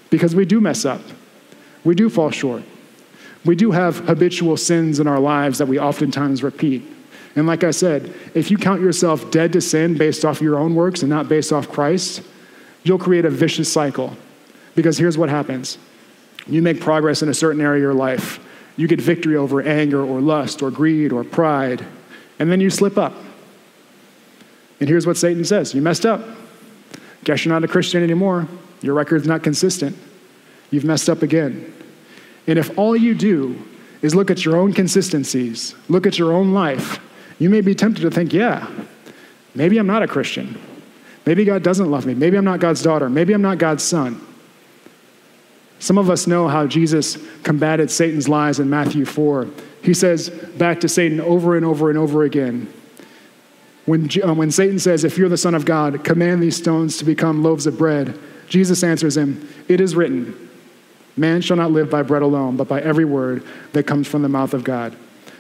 [0.09, 1.03] Because we do mess up,
[1.85, 2.63] we do fall short.
[3.45, 6.83] We do have habitual sins in our lives that we oftentimes repeat.
[7.37, 10.75] And like I said, if you count yourself dead to sin based off your own
[10.75, 12.23] works and not based off Christ,
[12.85, 14.17] you'll create a vicious cycle
[14.81, 15.79] because here's what happens
[16.47, 18.41] you make progress in a certain area of your life,
[18.77, 21.85] you get victory over anger or lust or greed or pride,
[22.39, 23.13] and then you slip up.
[24.81, 26.23] And here's what Satan says You messed up.
[27.25, 28.49] Guess you're not a Christian anymore.
[28.81, 29.97] Your record's not consistent.
[30.71, 31.75] You've messed up again.
[32.47, 33.61] And if all you do
[34.01, 36.99] is look at your own consistencies, look at your own life,
[37.39, 38.67] you may be tempted to think, yeah,
[39.55, 40.59] maybe I'm not a Christian.
[41.27, 42.15] Maybe God doesn't love me.
[42.15, 43.11] Maybe I'm not God's daughter.
[43.11, 44.27] Maybe I'm not God's son.
[45.81, 49.49] Some of us know how Jesus combated Satan's lies in Matthew 4.
[49.83, 52.73] He says back to Satan over and over and over again.
[53.87, 57.05] When, uh, when Satan says, If you're the Son of God, command these stones to
[57.05, 58.17] become loaves of bread,
[58.47, 60.51] Jesus answers him, It is written,
[61.17, 64.29] Man shall not live by bread alone, but by every word that comes from the
[64.29, 64.95] mouth of God.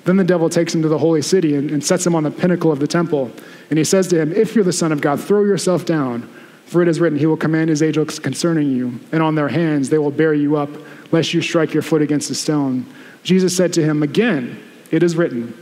[0.05, 2.31] Then the devil takes him to the holy city and, and sets him on the
[2.31, 3.31] pinnacle of the temple.
[3.68, 6.29] And he says to him, If you're the Son of God, throw yourself down.
[6.70, 9.90] For it is written, He will command His angels concerning you, and on their hands
[9.90, 10.70] they will bear you up,
[11.11, 12.87] lest you strike your foot against a stone.
[13.24, 15.52] Jesus said to him, Again, it is written,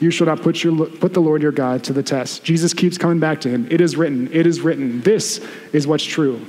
[0.00, 2.42] You shall not put, your, put the Lord your God to the test.
[2.42, 3.68] Jesus keeps coming back to him.
[3.70, 5.02] It is written, it is written.
[5.02, 5.38] This
[5.72, 6.44] is what's true.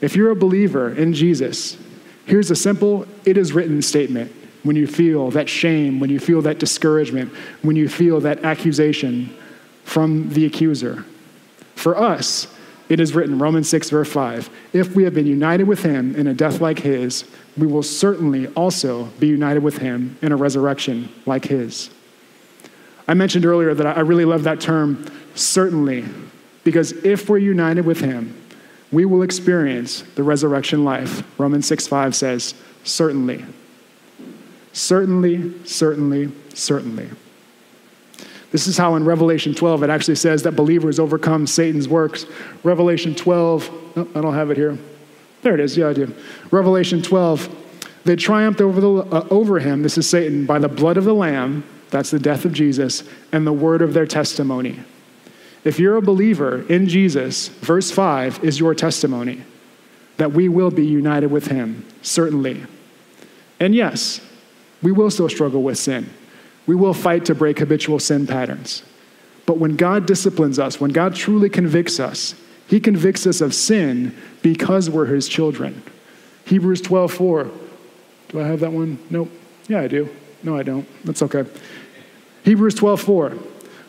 [0.00, 1.76] If you're a believer in Jesus,
[2.26, 4.30] here's a simple, it is written statement.
[4.62, 9.36] When you feel that shame, when you feel that discouragement, when you feel that accusation
[9.82, 11.04] from the accuser.
[11.74, 12.46] For us,
[12.88, 16.26] it is written, Romans 6, verse 5, if we have been united with him in
[16.26, 17.24] a death like his,
[17.56, 21.90] we will certainly also be united with him in a resurrection like his.
[23.08, 26.04] I mentioned earlier that I really love that term, certainly,
[26.64, 28.40] because if we're united with him,
[28.92, 31.24] we will experience the resurrection life.
[31.38, 33.44] Romans 6, 5 says, certainly.
[34.72, 37.08] Certainly, certainly, certainly.
[38.56, 42.24] This is how in Revelation 12 it actually says that believers overcome Satan's works.
[42.64, 44.78] Revelation 12, oh, I don't have it here.
[45.42, 45.76] There it is.
[45.76, 46.14] Yeah, I do.
[46.50, 47.54] Revelation 12,
[48.06, 51.12] they triumphed over, the, uh, over him, this is Satan, by the blood of the
[51.12, 54.80] Lamb, that's the death of Jesus, and the word of their testimony.
[55.62, 59.44] If you're a believer in Jesus, verse 5 is your testimony
[60.16, 62.64] that we will be united with him, certainly.
[63.60, 64.22] And yes,
[64.80, 66.08] we will still struggle with sin.
[66.66, 68.82] We will fight to break habitual sin patterns.
[69.46, 72.34] But when God disciplines us, when God truly convicts us,
[72.66, 75.82] he convicts us of sin because we're his children.
[76.46, 77.50] Hebrews 12 4.
[78.28, 78.98] Do I have that one?
[79.08, 79.30] Nope.
[79.68, 80.08] Yeah, I do.
[80.42, 80.86] No, I don't.
[81.04, 81.44] That's okay.
[82.44, 83.38] Hebrews 12 4.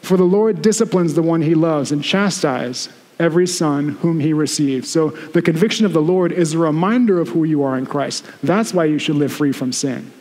[0.01, 4.89] For the Lord disciplines the one he loves and chastises every son whom he receives.
[4.89, 8.25] So the conviction of the Lord is a reminder of who you are in Christ.
[8.43, 10.11] That's why you should live free from sin.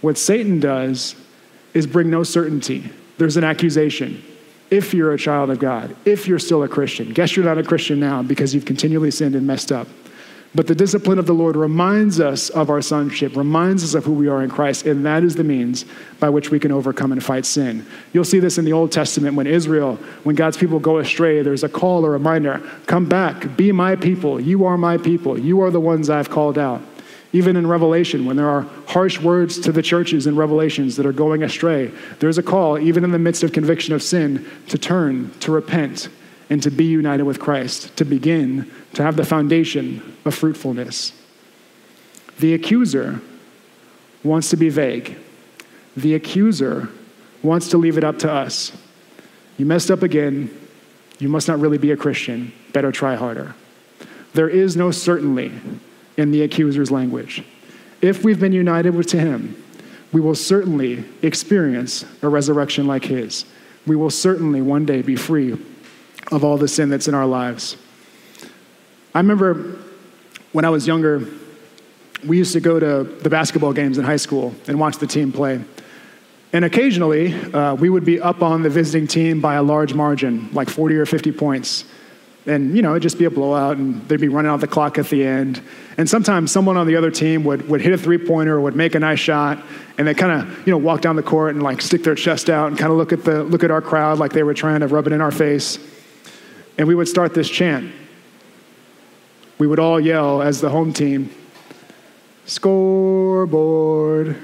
[0.00, 1.16] What Satan does
[1.74, 2.90] is bring no certainty.
[3.18, 4.22] There's an accusation.
[4.70, 7.62] If you're a child of God, if you're still a Christian, guess you're not a
[7.62, 9.88] Christian now because you've continually sinned and messed up.
[10.54, 14.12] But the discipline of the Lord reminds us of our sonship, reminds us of who
[14.12, 15.84] we are in Christ, and that is the means
[16.20, 17.86] by which we can overcome and fight sin.
[18.12, 21.64] You'll see this in the Old Testament when Israel, when God's people go astray, there's
[21.64, 24.40] a call, a reminder come back, be my people.
[24.40, 25.38] You are my people.
[25.38, 26.80] You are the ones I've called out.
[27.32, 31.12] Even in Revelation, when there are harsh words to the churches in Revelations that are
[31.12, 35.30] going astray, there's a call, even in the midst of conviction of sin, to turn,
[35.40, 36.08] to repent,
[36.48, 41.12] and to be united with Christ, to begin to have the foundation of fruitfulness.
[42.38, 43.20] The accuser
[44.24, 45.18] wants to be vague.
[45.96, 46.88] The accuser
[47.42, 48.72] wants to leave it up to us.
[49.58, 50.56] You messed up again.
[51.18, 52.52] You must not really be a Christian.
[52.72, 53.54] Better try harder.
[54.32, 55.52] There is no certainty
[56.18, 57.44] in the accuser's language.
[58.02, 59.64] If we've been united with to him,
[60.12, 63.46] we will certainly experience a resurrection like his.
[63.86, 65.56] We will certainly one day be free
[66.30, 67.76] of all the sin that's in our lives.
[69.14, 69.78] I remember
[70.52, 71.26] when I was younger,
[72.26, 75.32] we used to go to the basketball games in high school and watch the team
[75.32, 75.60] play.
[76.52, 80.48] And occasionally, uh, we would be up on the visiting team by a large margin,
[80.52, 81.84] like 40 or 50 points
[82.48, 84.98] and you know it'd just be a blowout and they'd be running out the clock
[84.98, 85.62] at the end.
[85.96, 88.94] And sometimes someone on the other team would, would hit a three-pointer or would make
[88.94, 89.62] a nice shot
[89.98, 92.48] and they kind of you know walk down the court and like stick their chest
[92.48, 94.80] out and kind of look at the look at our crowd like they were trying
[94.80, 95.78] to rub it in our face.
[96.78, 97.92] And we would start this chant.
[99.58, 101.34] We would all yell as the home team
[102.46, 104.36] scoreboard.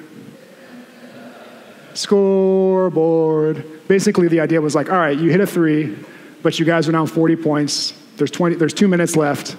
[1.95, 3.65] Scoreboard.
[3.89, 5.97] Basically the idea was like all right you hit a three
[6.45, 7.95] but you guys are now 40 points.
[8.19, 9.57] There's, 20, there's two minutes left.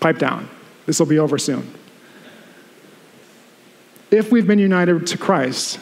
[0.00, 0.50] Pipe down.
[0.84, 1.72] This will be over soon.
[4.10, 5.78] If we've been united to Christ,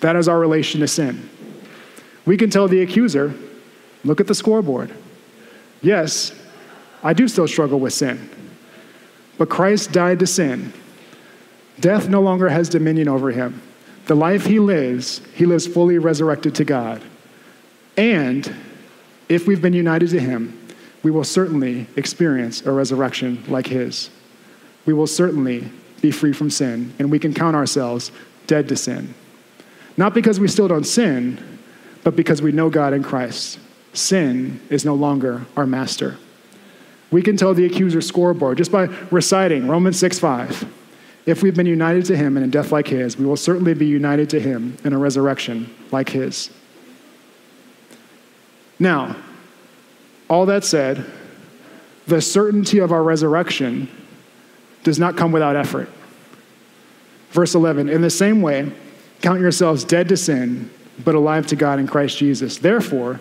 [0.00, 1.28] that is our relation to sin.
[2.24, 3.34] We can tell the accuser,
[4.02, 4.94] look at the scoreboard.
[5.82, 6.32] Yes,
[7.02, 8.30] I do still struggle with sin.
[9.36, 10.72] But Christ died to sin.
[11.80, 13.60] Death no longer has dominion over him.
[14.06, 17.02] The life he lives, he lives fully resurrected to God.
[17.98, 18.54] And
[19.30, 20.58] if we've been united to him,
[21.02, 24.10] we will certainly experience a resurrection like his.
[24.84, 25.70] We will certainly
[26.02, 28.10] be free from sin, and we can count ourselves
[28.46, 29.14] dead to sin.
[29.96, 31.58] Not because we still don't sin,
[32.02, 33.60] but because we know God in Christ.
[33.92, 36.16] Sin is no longer our master.
[37.10, 40.74] We can tell the accuser's scoreboard just by reciting Romans 6 5.
[41.26, 43.86] If we've been united to him in a death like his, we will certainly be
[43.86, 46.50] united to him in a resurrection like his.
[48.80, 49.14] Now,
[50.28, 51.04] all that said,
[52.06, 53.88] the certainty of our resurrection
[54.82, 55.88] does not come without effort.
[57.30, 58.72] Verse 11, in the same way,
[59.20, 60.70] count yourselves dead to sin,
[61.04, 62.58] but alive to God in Christ Jesus.
[62.58, 63.20] Therefore,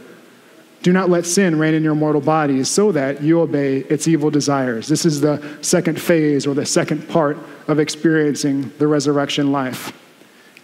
[0.81, 4.31] do not let sin reign in your mortal bodies so that you obey its evil
[4.31, 4.87] desires.
[4.87, 7.37] This is the second phase or the second part
[7.67, 9.91] of experiencing the resurrection life.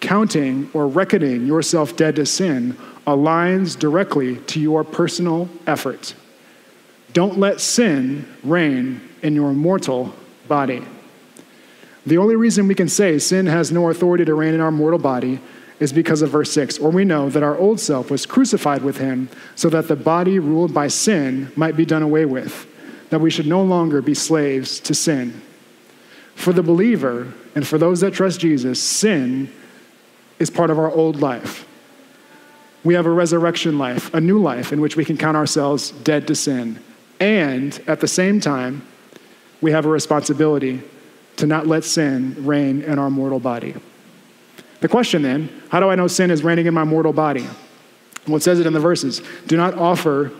[0.05, 2.77] Counting or reckoning yourself dead to sin
[3.07, 6.13] aligns directly to your personal effort.
[7.13, 10.13] Don't let sin reign in your mortal
[10.47, 10.83] body.
[12.05, 14.99] The only reason we can say sin has no authority to reign in our mortal
[14.99, 15.39] body
[15.79, 18.97] is because of verse 6, or we know that our old self was crucified with
[18.97, 22.67] him so that the body ruled by sin might be done away with,
[23.09, 25.41] that we should no longer be slaves to sin.
[26.35, 29.51] For the believer and for those that trust Jesus, sin
[30.39, 31.65] is part of our old life
[32.85, 36.27] we have a resurrection life, a new life in which we can count ourselves dead
[36.27, 36.79] to sin.
[37.19, 38.85] And at the same time,
[39.59, 40.81] we have a responsibility
[41.37, 43.73] to not let sin reign in our mortal body.
[44.81, 47.47] The question then how do I know sin is reigning in my mortal body?
[48.27, 50.31] Well, it says it in the verses do not offer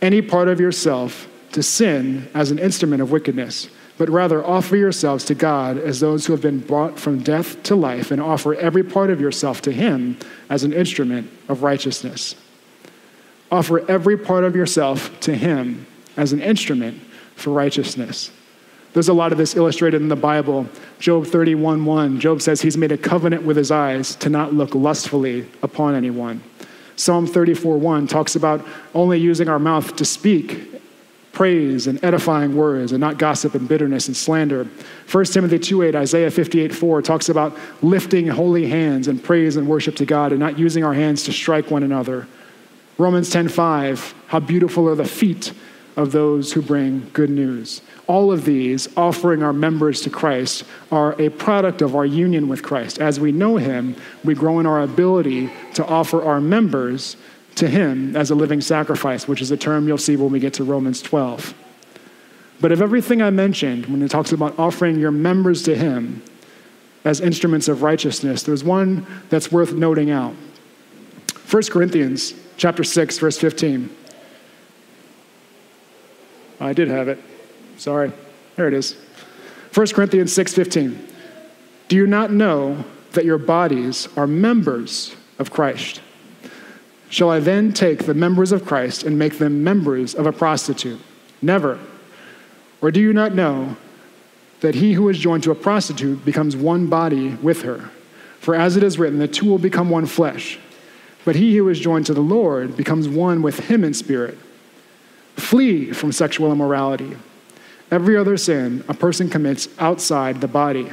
[0.00, 3.68] any part of yourself to sin as an instrument of wickedness,
[4.00, 7.76] but rather offer yourselves to God as those who have been brought from death to
[7.76, 10.16] life, and offer every part of yourself to Him
[10.48, 12.34] as an instrument of righteousness.
[13.52, 15.86] Offer every part of yourself to Him
[16.16, 16.98] as an instrument
[17.36, 18.30] for righteousness.
[18.94, 20.66] There's a lot of this illustrated in the Bible.
[20.98, 24.74] Job 31 1, Job says he's made a covenant with his eyes to not look
[24.74, 26.42] lustfully upon anyone.
[26.96, 30.69] Psalm 34 1 talks about only using our mouth to speak
[31.40, 34.68] praise and edifying words and not gossip and bitterness and slander.
[35.10, 39.66] 1 Timothy 2 8, Isaiah 58 4 talks about lifting holy hands and praise and
[39.66, 42.28] worship to God and not using our hands to strike one another.
[42.98, 45.54] Romans 10 5, how beautiful are the feet
[45.96, 47.80] of those who bring good news.
[48.06, 52.62] All of these, offering our members to Christ, are a product of our union with
[52.62, 52.98] Christ.
[52.98, 57.16] As we know Him, we grow in our ability to offer our members
[57.56, 60.54] to Him as a living sacrifice, which is a term you'll see when we get
[60.54, 61.54] to Romans 12.
[62.60, 66.22] But of everything I mentioned, when it talks about offering your members to Him
[67.04, 70.34] as instruments of righteousness, there's one that's worth noting out.
[71.50, 73.96] 1 Corinthians chapter 6, verse 15.
[76.60, 77.18] I did have it.
[77.78, 78.12] Sorry.
[78.56, 78.96] There it is.
[79.72, 80.98] 1 Corinthians 6:15.
[81.88, 86.00] Do you not know that your bodies are members of Christ?
[87.10, 91.00] Shall I then take the members of Christ and make them members of a prostitute?
[91.42, 91.78] Never.
[92.80, 93.76] Or do you not know
[94.60, 97.90] that he who is joined to a prostitute becomes one body with her?
[98.38, 100.58] For as it is written, the two will become one flesh.
[101.24, 104.38] But he who is joined to the Lord becomes one with him in spirit.
[105.34, 107.16] Flee from sexual immorality.
[107.90, 110.92] Every other sin a person commits outside the body,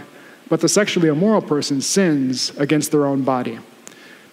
[0.50, 3.60] but the sexually immoral person sins against their own body.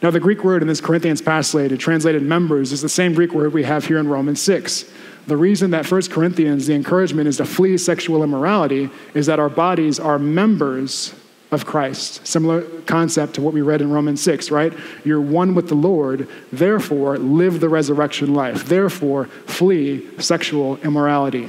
[0.05, 3.55] Now, the Greek word in this Corinthians passage, translated members, is the same Greek word
[3.55, 4.85] we have here in Romans 6.
[5.29, 9.49] The reason that 1 Corinthians, the encouragement is to flee sexual immorality, is that our
[9.49, 11.15] bodies are members
[11.53, 12.27] of Christ.
[12.27, 14.75] Similar concept to what we read in Romans 6, right?
[15.07, 18.67] You're one with the Lord, therefore live the resurrection life.
[18.67, 21.49] Therefore, flee sexual immorality.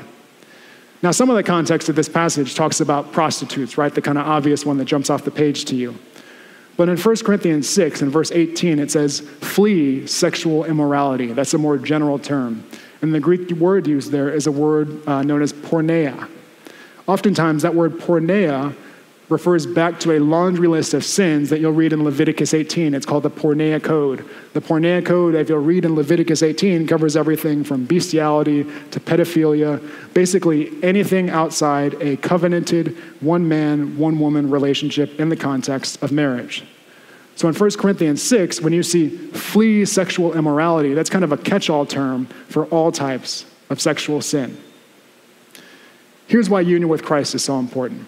[1.04, 3.94] Now, some of the context of this passage talks about prostitutes, right?
[3.94, 6.00] The kind of obvious one that jumps off the page to you.
[6.78, 11.28] But in 1 Corinthians 6, in verse 18, it says, flee sexual immorality.
[11.32, 12.64] That's a more general term.
[13.02, 16.30] And the Greek word used there is a word uh, known as porneia.
[17.08, 18.76] Oftentimes, that word porneia
[19.30, 22.94] refers back to a laundry list of sins that you'll read in Leviticus 18.
[22.94, 24.24] It's called the Porneia Code.
[24.54, 29.82] The Porneia Code, if you'll read in Leviticus 18, covers everything from bestiality to pedophilia,
[30.14, 36.64] basically anything outside a covenanted one man, one woman relationship in the context of marriage.
[37.36, 41.38] So in 1 Corinthians 6, when you see flee sexual immorality, that's kind of a
[41.38, 44.58] catch all term for all types of sexual sin.
[46.28, 48.08] Here's why union with Christ is so important.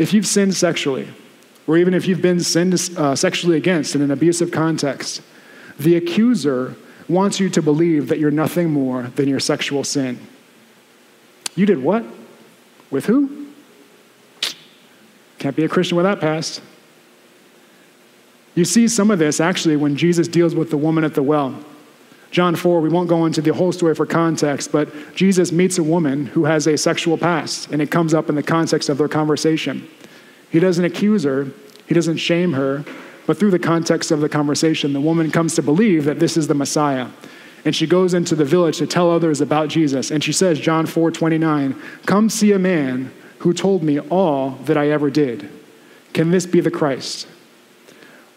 [0.00, 1.06] If you've sinned sexually,
[1.66, 5.20] or even if you've been sinned uh, sexually against in an abusive context,
[5.78, 6.74] the accuser
[7.06, 10.18] wants you to believe that you're nothing more than your sexual sin.
[11.54, 12.02] You did what?
[12.90, 13.48] With who?
[15.38, 16.62] Can't be a Christian without past.
[18.54, 21.62] You see some of this actually when Jesus deals with the woman at the well.
[22.30, 25.82] John 4, we won't go into the whole story for context, but Jesus meets a
[25.82, 29.08] woman who has a sexual past, and it comes up in the context of their
[29.08, 29.88] conversation.
[30.50, 31.48] He doesn't accuse her,
[31.86, 32.84] he doesn't shame her,
[33.26, 36.46] but through the context of the conversation, the woman comes to believe that this is
[36.46, 37.08] the Messiah.
[37.64, 40.10] And she goes into the village to tell others about Jesus.
[40.10, 44.76] And she says, John 4 29, Come see a man who told me all that
[44.76, 45.50] I ever did.
[46.12, 47.26] Can this be the Christ?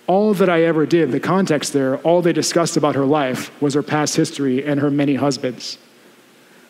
[0.08, 3.74] All that I ever did, the context there, all they discussed about her life was
[3.74, 5.78] her past history and her many husbands.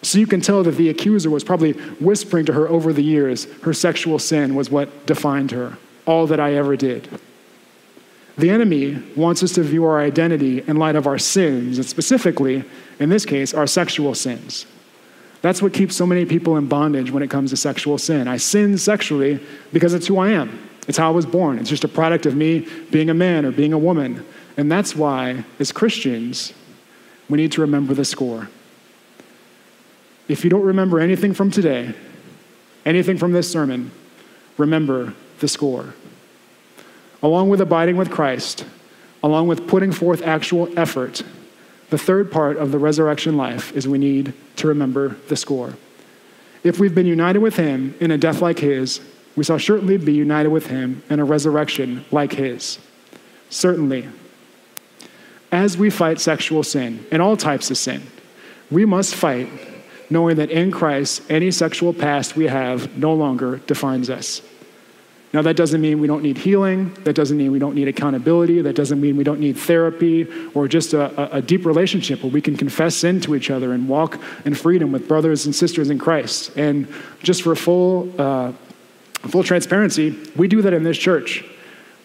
[0.04, 3.46] So you can tell that the accuser was probably whispering to her over the years
[3.62, 7.08] her sexual sin was what defined her, all that I ever did.
[8.38, 12.64] The enemy wants us to view our identity in light of our sins, and specifically,
[13.00, 14.66] in this case, our sexual sins.
[15.42, 18.28] That's what keeps so many people in bondage when it comes to sexual sin.
[18.28, 19.40] I sin sexually
[19.72, 20.70] because it's who I am.
[20.88, 21.60] It's how I was born.
[21.60, 24.26] It's just a product of me being a man or being a woman.
[24.58, 26.54] And that's why, as Christians,
[27.30, 28.50] we need to remember the score.
[30.28, 31.94] If you don't remember anything from today,
[32.86, 33.92] anything from this sermon,
[34.58, 35.94] remember the score.
[37.22, 38.66] Along with abiding with Christ,
[39.22, 41.24] along with putting forth actual effort,
[41.90, 45.76] the third part of the resurrection life is we need to remember the score.
[46.64, 49.00] If we've been united with Him in a death like His,
[49.36, 52.80] we shall certainly be united with him in a resurrection like his.
[53.50, 54.10] certainly.
[55.52, 58.02] As we fight sexual sin and all types of sin,
[58.72, 59.48] we must fight
[60.10, 64.42] knowing that in Christ, any sexual past we have no longer defines us.
[65.34, 66.94] Now, that doesn't mean we don't need healing.
[67.06, 68.62] That doesn't mean we don't need accountability.
[68.62, 72.40] That doesn't mean we don't need therapy or just a, a, deep relationship where we
[72.40, 75.98] can confess sin to each other and walk in freedom with brothers and sisters in
[75.98, 76.56] Christ.
[76.56, 76.88] And
[77.24, 78.54] just for full, uh,
[79.30, 81.44] full transparency, we do that in this church.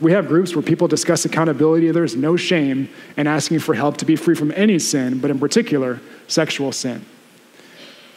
[0.01, 1.91] We have groups where people discuss accountability.
[1.91, 5.41] There's no shame in asking for help to be free from any sin, but in
[5.41, 7.05] particular, sexual sin.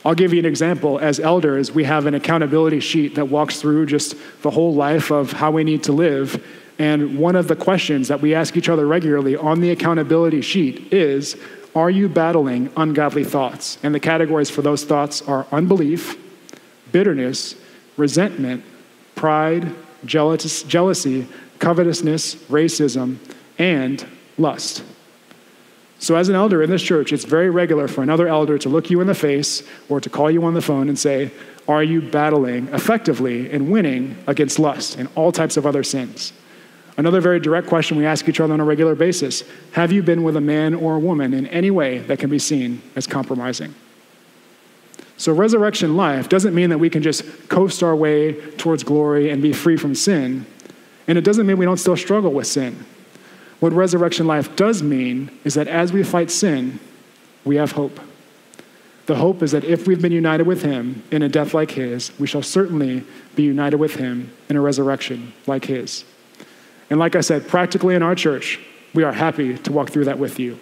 [0.06, 0.99] I'll give you an example.
[0.99, 5.32] As elders, we have an accountability sheet that walks through just the whole life of
[5.32, 6.43] how we need to live.
[6.80, 10.91] And one of the questions that we ask each other regularly on the accountability sheet
[10.91, 11.36] is
[11.76, 13.78] Are you battling ungodly thoughts?
[13.84, 16.18] And the categories for those thoughts are unbelief,
[16.91, 17.56] bitterness,
[17.95, 18.64] resentment,
[19.16, 19.74] pride,
[20.05, 21.28] jealousy,
[21.59, 23.18] covetousness, racism,
[23.57, 24.05] and
[24.38, 24.84] lust.
[25.99, 28.89] So, as an elder in this church, it's very regular for another elder to look
[28.89, 31.32] you in the face or to call you on the phone and say,
[31.68, 36.34] Are you battling effectively and winning against lust and all types of other sins?
[36.97, 39.43] Another very direct question we ask each other on a regular basis
[39.74, 42.39] Have you been with a man or a woman in any way that can be
[42.39, 43.76] seen as compromising?
[45.22, 49.40] So, resurrection life doesn't mean that we can just coast our way towards glory and
[49.40, 50.48] be free from sin.
[51.08, 52.88] And it doesn't mean we don't still struggle with sin.
[53.60, 56.80] What resurrection life does mean is that as we fight sin,
[57.46, 58.00] we have hope.
[59.06, 62.18] The hope is that if we've been united with him in a death like his,
[62.20, 63.04] we shall certainly
[63.36, 66.04] be united with him in a resurrection like his.
[66.90, 68.60] And like I said, practically in our church,
[68.96, 70.60] we are happy to walk through that with you.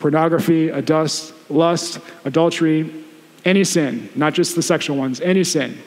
[0.00, 3.04] Pornography, adust, lust, adultery,
[3.44, 5.78] any sin, not just the sexual ones, any sin.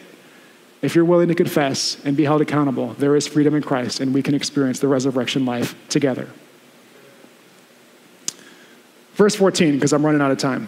[0.81, 4.13] If you're willing to confess and be held accountable, there is freedom in Christ, and
[4.13, 6.27] we can experience the resurrection life together.
[9.13, 10.67] Verse 14, because I'm running out of time.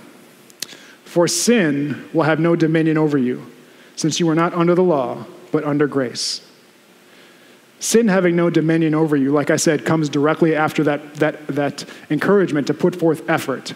[1.04, 3.46] For sin will have no dominion over you,
[3.96, 6.46] since you are not under the law, but under grace.
[7.80, 11.86] Sin having no dominion over you, like I said, comes directly after that, that, that
[12.10, 13.74] encouragement to put forth effort,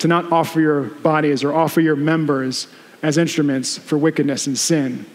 [0.00, 2.66] to not offer your bodies or offer your members
[3.02, 5.06] as instruments for wickedness and sin.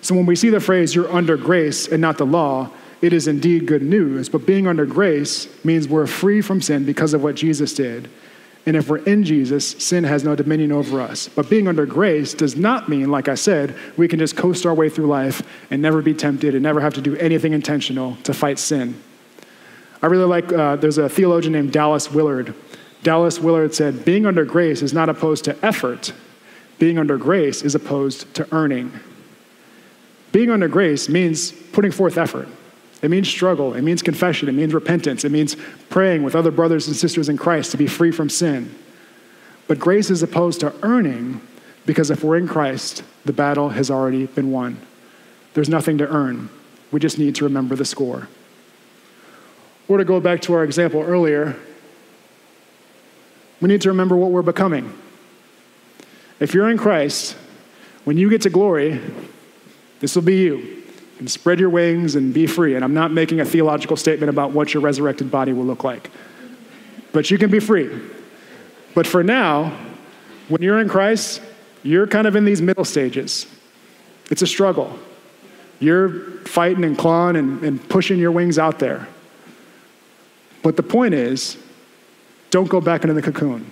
[0.00, 2.70] So when we see the phrase, you're under grace and not the law,
[3.02, 4.28] it is indeed good news.
[4.28, 8.08] But being under grace means we're free from sin because of what Jesus did.
[8.66, 11.28] And if we're in Jesus, sin has no dominion over us.
[11.28, 14.74] But being under grace does not mean, like I said, we can just coast our
[14.74, 18.34] way through life and never be tempted and never have to do anything intentional to
[18.34, 19.00] fight sin.
[20.02, 22.54] I really like, uh, there's a theologian named Dallas Willard.
[23.06, 26.12] Dallas Willard said, being under grace is not opposed to effort,
[26.80, 28.90] being under grace is opposed to earning.
[30.32, 32.48] Being under grace means putting forth effort.
[33.02, 33.74] It means struggle.
[33.74, 34.48] It means confession.
[34.48, 35.24] It means repentance.
[35.24, 35.56] It means
[35.88, 38.74] praying with other brothers and sisters in Christ to be free from sin.
[39.68, 41.40] But grace is opposed to earning
[41.86, 44.80] because if we're in Christ, the battle has already been won.
[45.54, 46.48] There's nothing to earn.
[46.90, 48.26] We just need to remember the score.
[49.86, 51.54] Or to go back to our example earlier,
[53.60, 54.92] we need to remember what we're becoming.
[56.40, 57.36] If you're in Christ,
[58.04, 59.00] when you get to glory,
[60.00, 60.84] this will be you
[61.18, 62.74] and spread your wings and be free.
[62.74, 66.10] And I'm not making a theological statement about what your resurrected body will look like.
[67.12, 67.90] But you can be free.
[68.94, 69.76] But for now,
[70.48, 71.40] when you're in Christ,
[71.82, 73.46] you're kind of in these middle stages.
[74.30, 74.98] It's a struggle.
[75.80, 76.10] You're
[76.46, 79.08] fighting and clawing and, and pushing your wings out there.
[80.62, 81.56] But the point is,
[82.50, 83.70] don't go back into the cocoon.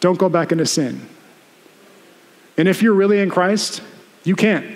[0.00, 1.08] Don't go back into sin.
[2.56, 3.82] And if you're really in Christ,
[4.22, 4.66] you can't.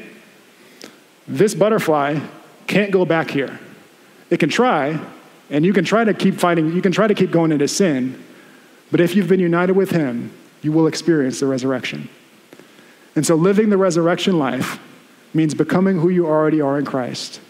[1.26, 2.20] This butterfly
[2.66, 3.58] can't go back here.
[4.30, 4.98] It can try,
[5.50, 8.22] and you can try to keep fighting, you can try to keep going into sin,
[8.90, 10.32] but if you've been united with Him,
[10.62, 12.08] you will experience the resurrection.
[13.14, 14.78] And so, living the resurrection life
[15.34, 17.40] means becoming who you already are in Christ.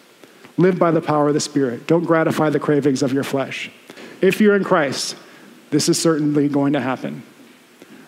[0.56, 1.86] Live by the power of the Spirit.
[1.86, 3.70] Don't gratify the cravings of your flesh.
[4.20, 5.16] If you're in Christ,
[5.70, 7.22] this is certainly going to happen.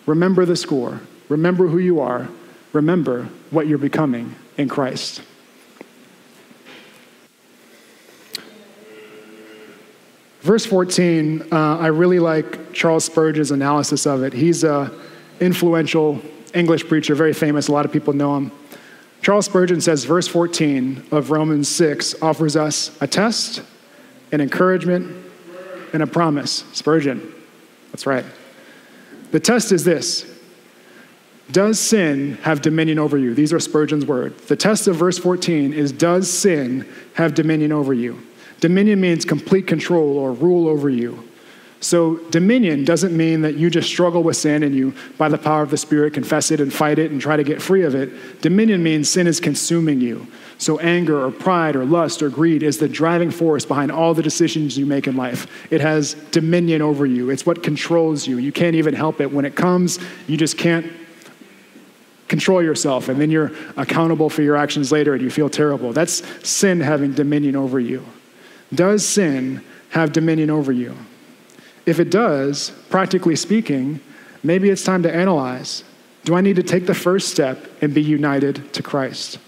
[0.05, 0.99] Remember the score.
[1.29, 2.27] Remember who you are.
[2.73, 5.21] Remember what you're becoming in Christ.
[10.41, 14.33] Verse 14, uh, I really like Charles Spurgeon's analysis of it.
[14.33, 14.91] He's an
[15.39, 16.19] influential
[16.53, 17.67] English preacher, very famous.
[17.67, 18.51] A lot of people know him.
[19.21, 23.61] Charles Spurgeon says, verse 14 of Romans 6 offers us a test,
[24.31, 25.30] an encouragement,
[25.93, 26.63] and a promise.
[26.73, 27.33] Spurgeon,
[27.91, 28.25] that's right.
[29.31, 30.25] The test is this
[31.51, 33.33] Does sin have dominion over you?
[33.33, 34.45] These are Spurgeon's words.
[34.45, 38.21] The test of verse 14 is Does sin have dominion over you?
[38.59, 41.27] Dominion means complete control or rule over you.
[41.81, 45.63] So, dominion doesn't mean that you just struggle with sin and you, by the power
[45.63, 48.39] of the Spirit, confess it and fight it and try to get free of it.
[48.43, 50.27] Dominion means sin is consuming you.
[50.59, 54.21] So, anger or pride or lust or greed is the driving force behind all the
[54.21, 55.47] decisions you make in life.
[55.71, 58.37] It has dominion over you, it's what controls you.
[58.37, 59.33] You can't even help it.
[59.33, 60.85] When it comes, you just can't
[62.27, 65.93] control yourself, and then you're accountable for your actions later and you feel terrible.
[65.93, 68.05] That's sin having dominion over you.
[68.71, 70.95] Does sin have dominion over you?
[71.91, 73.99] If it does, practically speaking,
[74.43, 75.83] maybe it's time to analyze
[76.23, 79.39] do I need to take the first step and be united to Christ?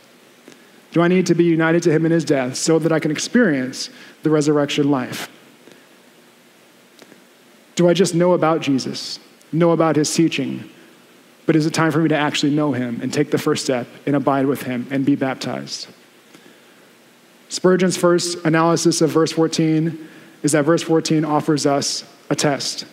[0.92, 3.12] Do I need to be united to him in his death so that I can
[3.12, 3.90] experience
[4.24, 5.30] the resurrection life?
[7.76, 9.20] Do I just know about Jesus,
[9.54, 10.70] know about his teaching,
[11.46, 13.88] but is it time for me to actually know him and take the first step
[14.06, 15.88] and abide with him and be baptized?
[17.48, 20.10] Spurgeon's first analysis of verse 14
[20.42, 22.04] is that verse 14 offers us
[22.34, 22.86] a test.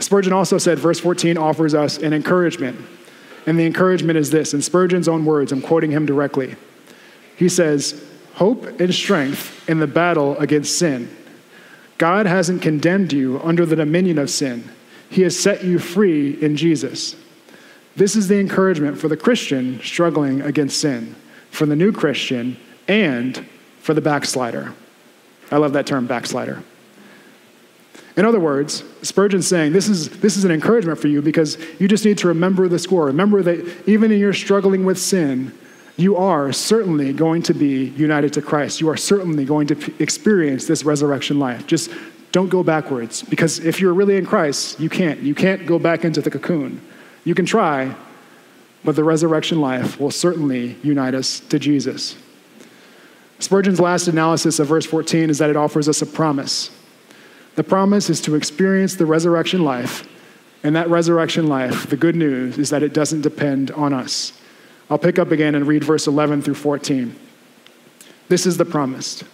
[0.00, 2.78] Spurgeon also said verse 14 offers us an encouragement.
[3.46, 6.56] And the encouragement is this in Spurgeon's own words, I'm quoting him directly.
[7.36, 8.04] He says,
[8.34, 11.16] Hope and strength in the battle against sin.
[11.96, 14.70] God hasn't condemned you under the dominion of sin,
[15.08, 17.16] He has set you free in Jesus.
[17.94, 21.14] This is the encouragement for the Christian struggling against sin,
[21.50, 22.58] for the new Christian,
[22.88, 23.46] and
[23.80, 24.74] for the backslider.
[25.50, 26.62] I love that term, backslider.
[28.16, 31.86] In other words, Spurgeon's saying this is, this is an encouragement for you because you
[31.86, 33.04] just need to remember the score.
[33.06, 35.52] Remember that even in your struggling with sin,
[35.98, 38.80] you are certainly going to be united to Christ.
[38.80, 41.66] You are certainly going to experience this resurrection life.
[41.66, 41.90] Just
[42.32, 45.20] don't go backwards because if you're really in Christ, you can't.
[45.20, 46.80] You can't go back into the cocoon.
[47.24, 47.94] You can try,
[48.84, 52.16] but the resurrection life will certainly unite us to Jesus.
[53.38, 56.70] Spurgeon's last analysis of verse 14 is that it offers us a promise.
[57.56, 60.06] The promise is to experience the resurrection life,
[60.62, 64.34] and that resurrection life, the good news, is that it doesn't depend on us.
[64.90, 67.16] I'll pick up again and read verse 11 through 14.
[68.28, 69.24] This is the promise.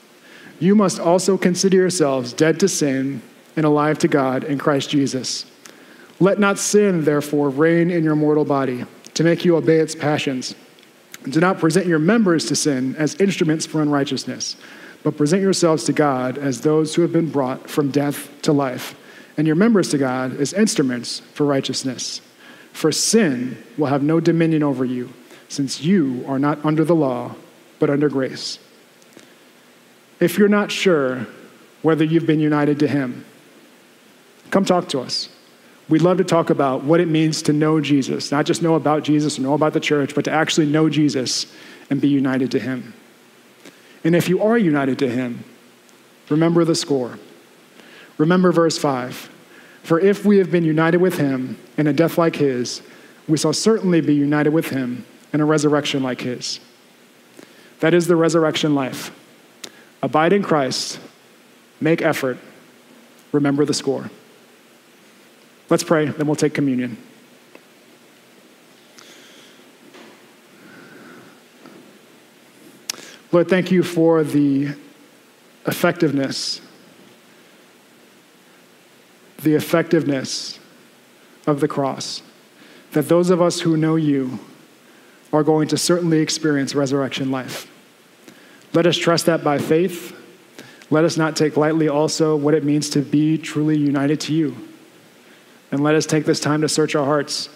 [0.61, 3.23] You must also consider yourselves dead to sin
[3.57, 5.45] and alive to God in Christ Jesus.
[6.20, 10.55] Let not sin, therefore, reign in your mortal body to make you obey its passions.
[11.29, 14.57] Do not present your members to sin as instruments for unrighteousness
[15.03, 18.94] but present yourselves to God as those who have been brought from death to life,
[19.36, 22.20] and your members to God as instruments for righteousness.
[22.72, 25.12] For sin will have no dominion over you,
[25.48, 27.34] since you are not under the law,
[27.78, 28.59] but under grace.
[30.20, 31.26] If you're not sure
[31.82, 33.24] whether you've been united to Him,
[34.50, 35.28] come talk to us.
[35.88, 39.03] We'd love to talk about what it means to know Jesus, not just know about
[39.03, 41.53] Jesus or know about the church, but to actually know Jesus
[41.90, 42.94] and be united to Him.
[44.05, 45.44] And if you are united to him,
[46.28, 47.18] remember the score.
[48.18, 49.30] Remember verse 5
[49.82, 52.82] For if we have been united with him in a death like his,
[53.28, 56.61] we shall certainly be united with him in a resurrection like his.
[57.80, 59.11] That is the resurrection life.
[60.03, 60.98] Abide in Christ,
[61.80, 62.38] make effort,
[63.30, 64.11] remember the score.
[65.70, 66.96] Let's pray, then we'll take communion.
[73.33, 74.74] Lord, thank you for the
[75.66, 76.61] effectiveness,
[79.43, 80.61] the effectiveness
[81.47, 82.22] of the cross.
[82.93, 84.39] That those of us who know you
[85.33, 87.70] are going to certainly experience resurrection life.
[88.74, 90.14] Let us trust that by faith.
[90.91, 94.55] Let us not take lightly also what it means to be truly united to you.
[95.70, 97.49] And let us take this time to search our hearts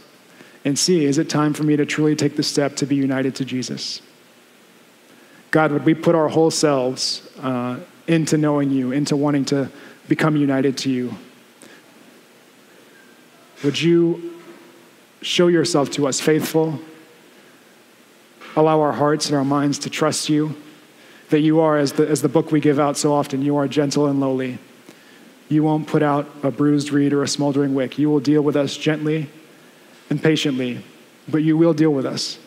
[0.64, 3.34] and see is it time for me to truly take the step to be united
[3.36, 4.00] to Jesus?
[5.50, 9.70] God, would we put our whole selves uh, into knowing you, into wanting to
[10.08, 11.14] become united to you?
[13.64, 14.34] Would you
[15.22, 16.78] show yourself to us faithful?
[18.54, 20.56] Allow our hearts and our minds to trust you,
[21.30, 23.68] that you are, as the, as the book we give out so often, you are
[23.68, 24.58] gentle and lowly.
[25.48, 27.98] You won't put out a bruised reed or a smoldering wick.
[27.98, 29.30] You will deal with us gently
[30.10, 30.84] and patiently,
[31.28, 32.38] but you will deal with us.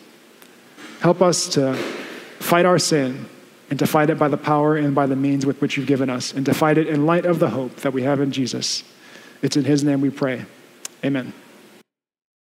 [1.00, 1.78] Help us to
[2.40, 3.26] fight our sin
[3.70, 6.10] and to fight it by the power and by the means with which you've given
[6.10, 8.82] us, and to fight it in light of the hope that we have in Jesus.
[9.42, 10.44] It's in his name we pray.
[11.04, 11.32] Amen.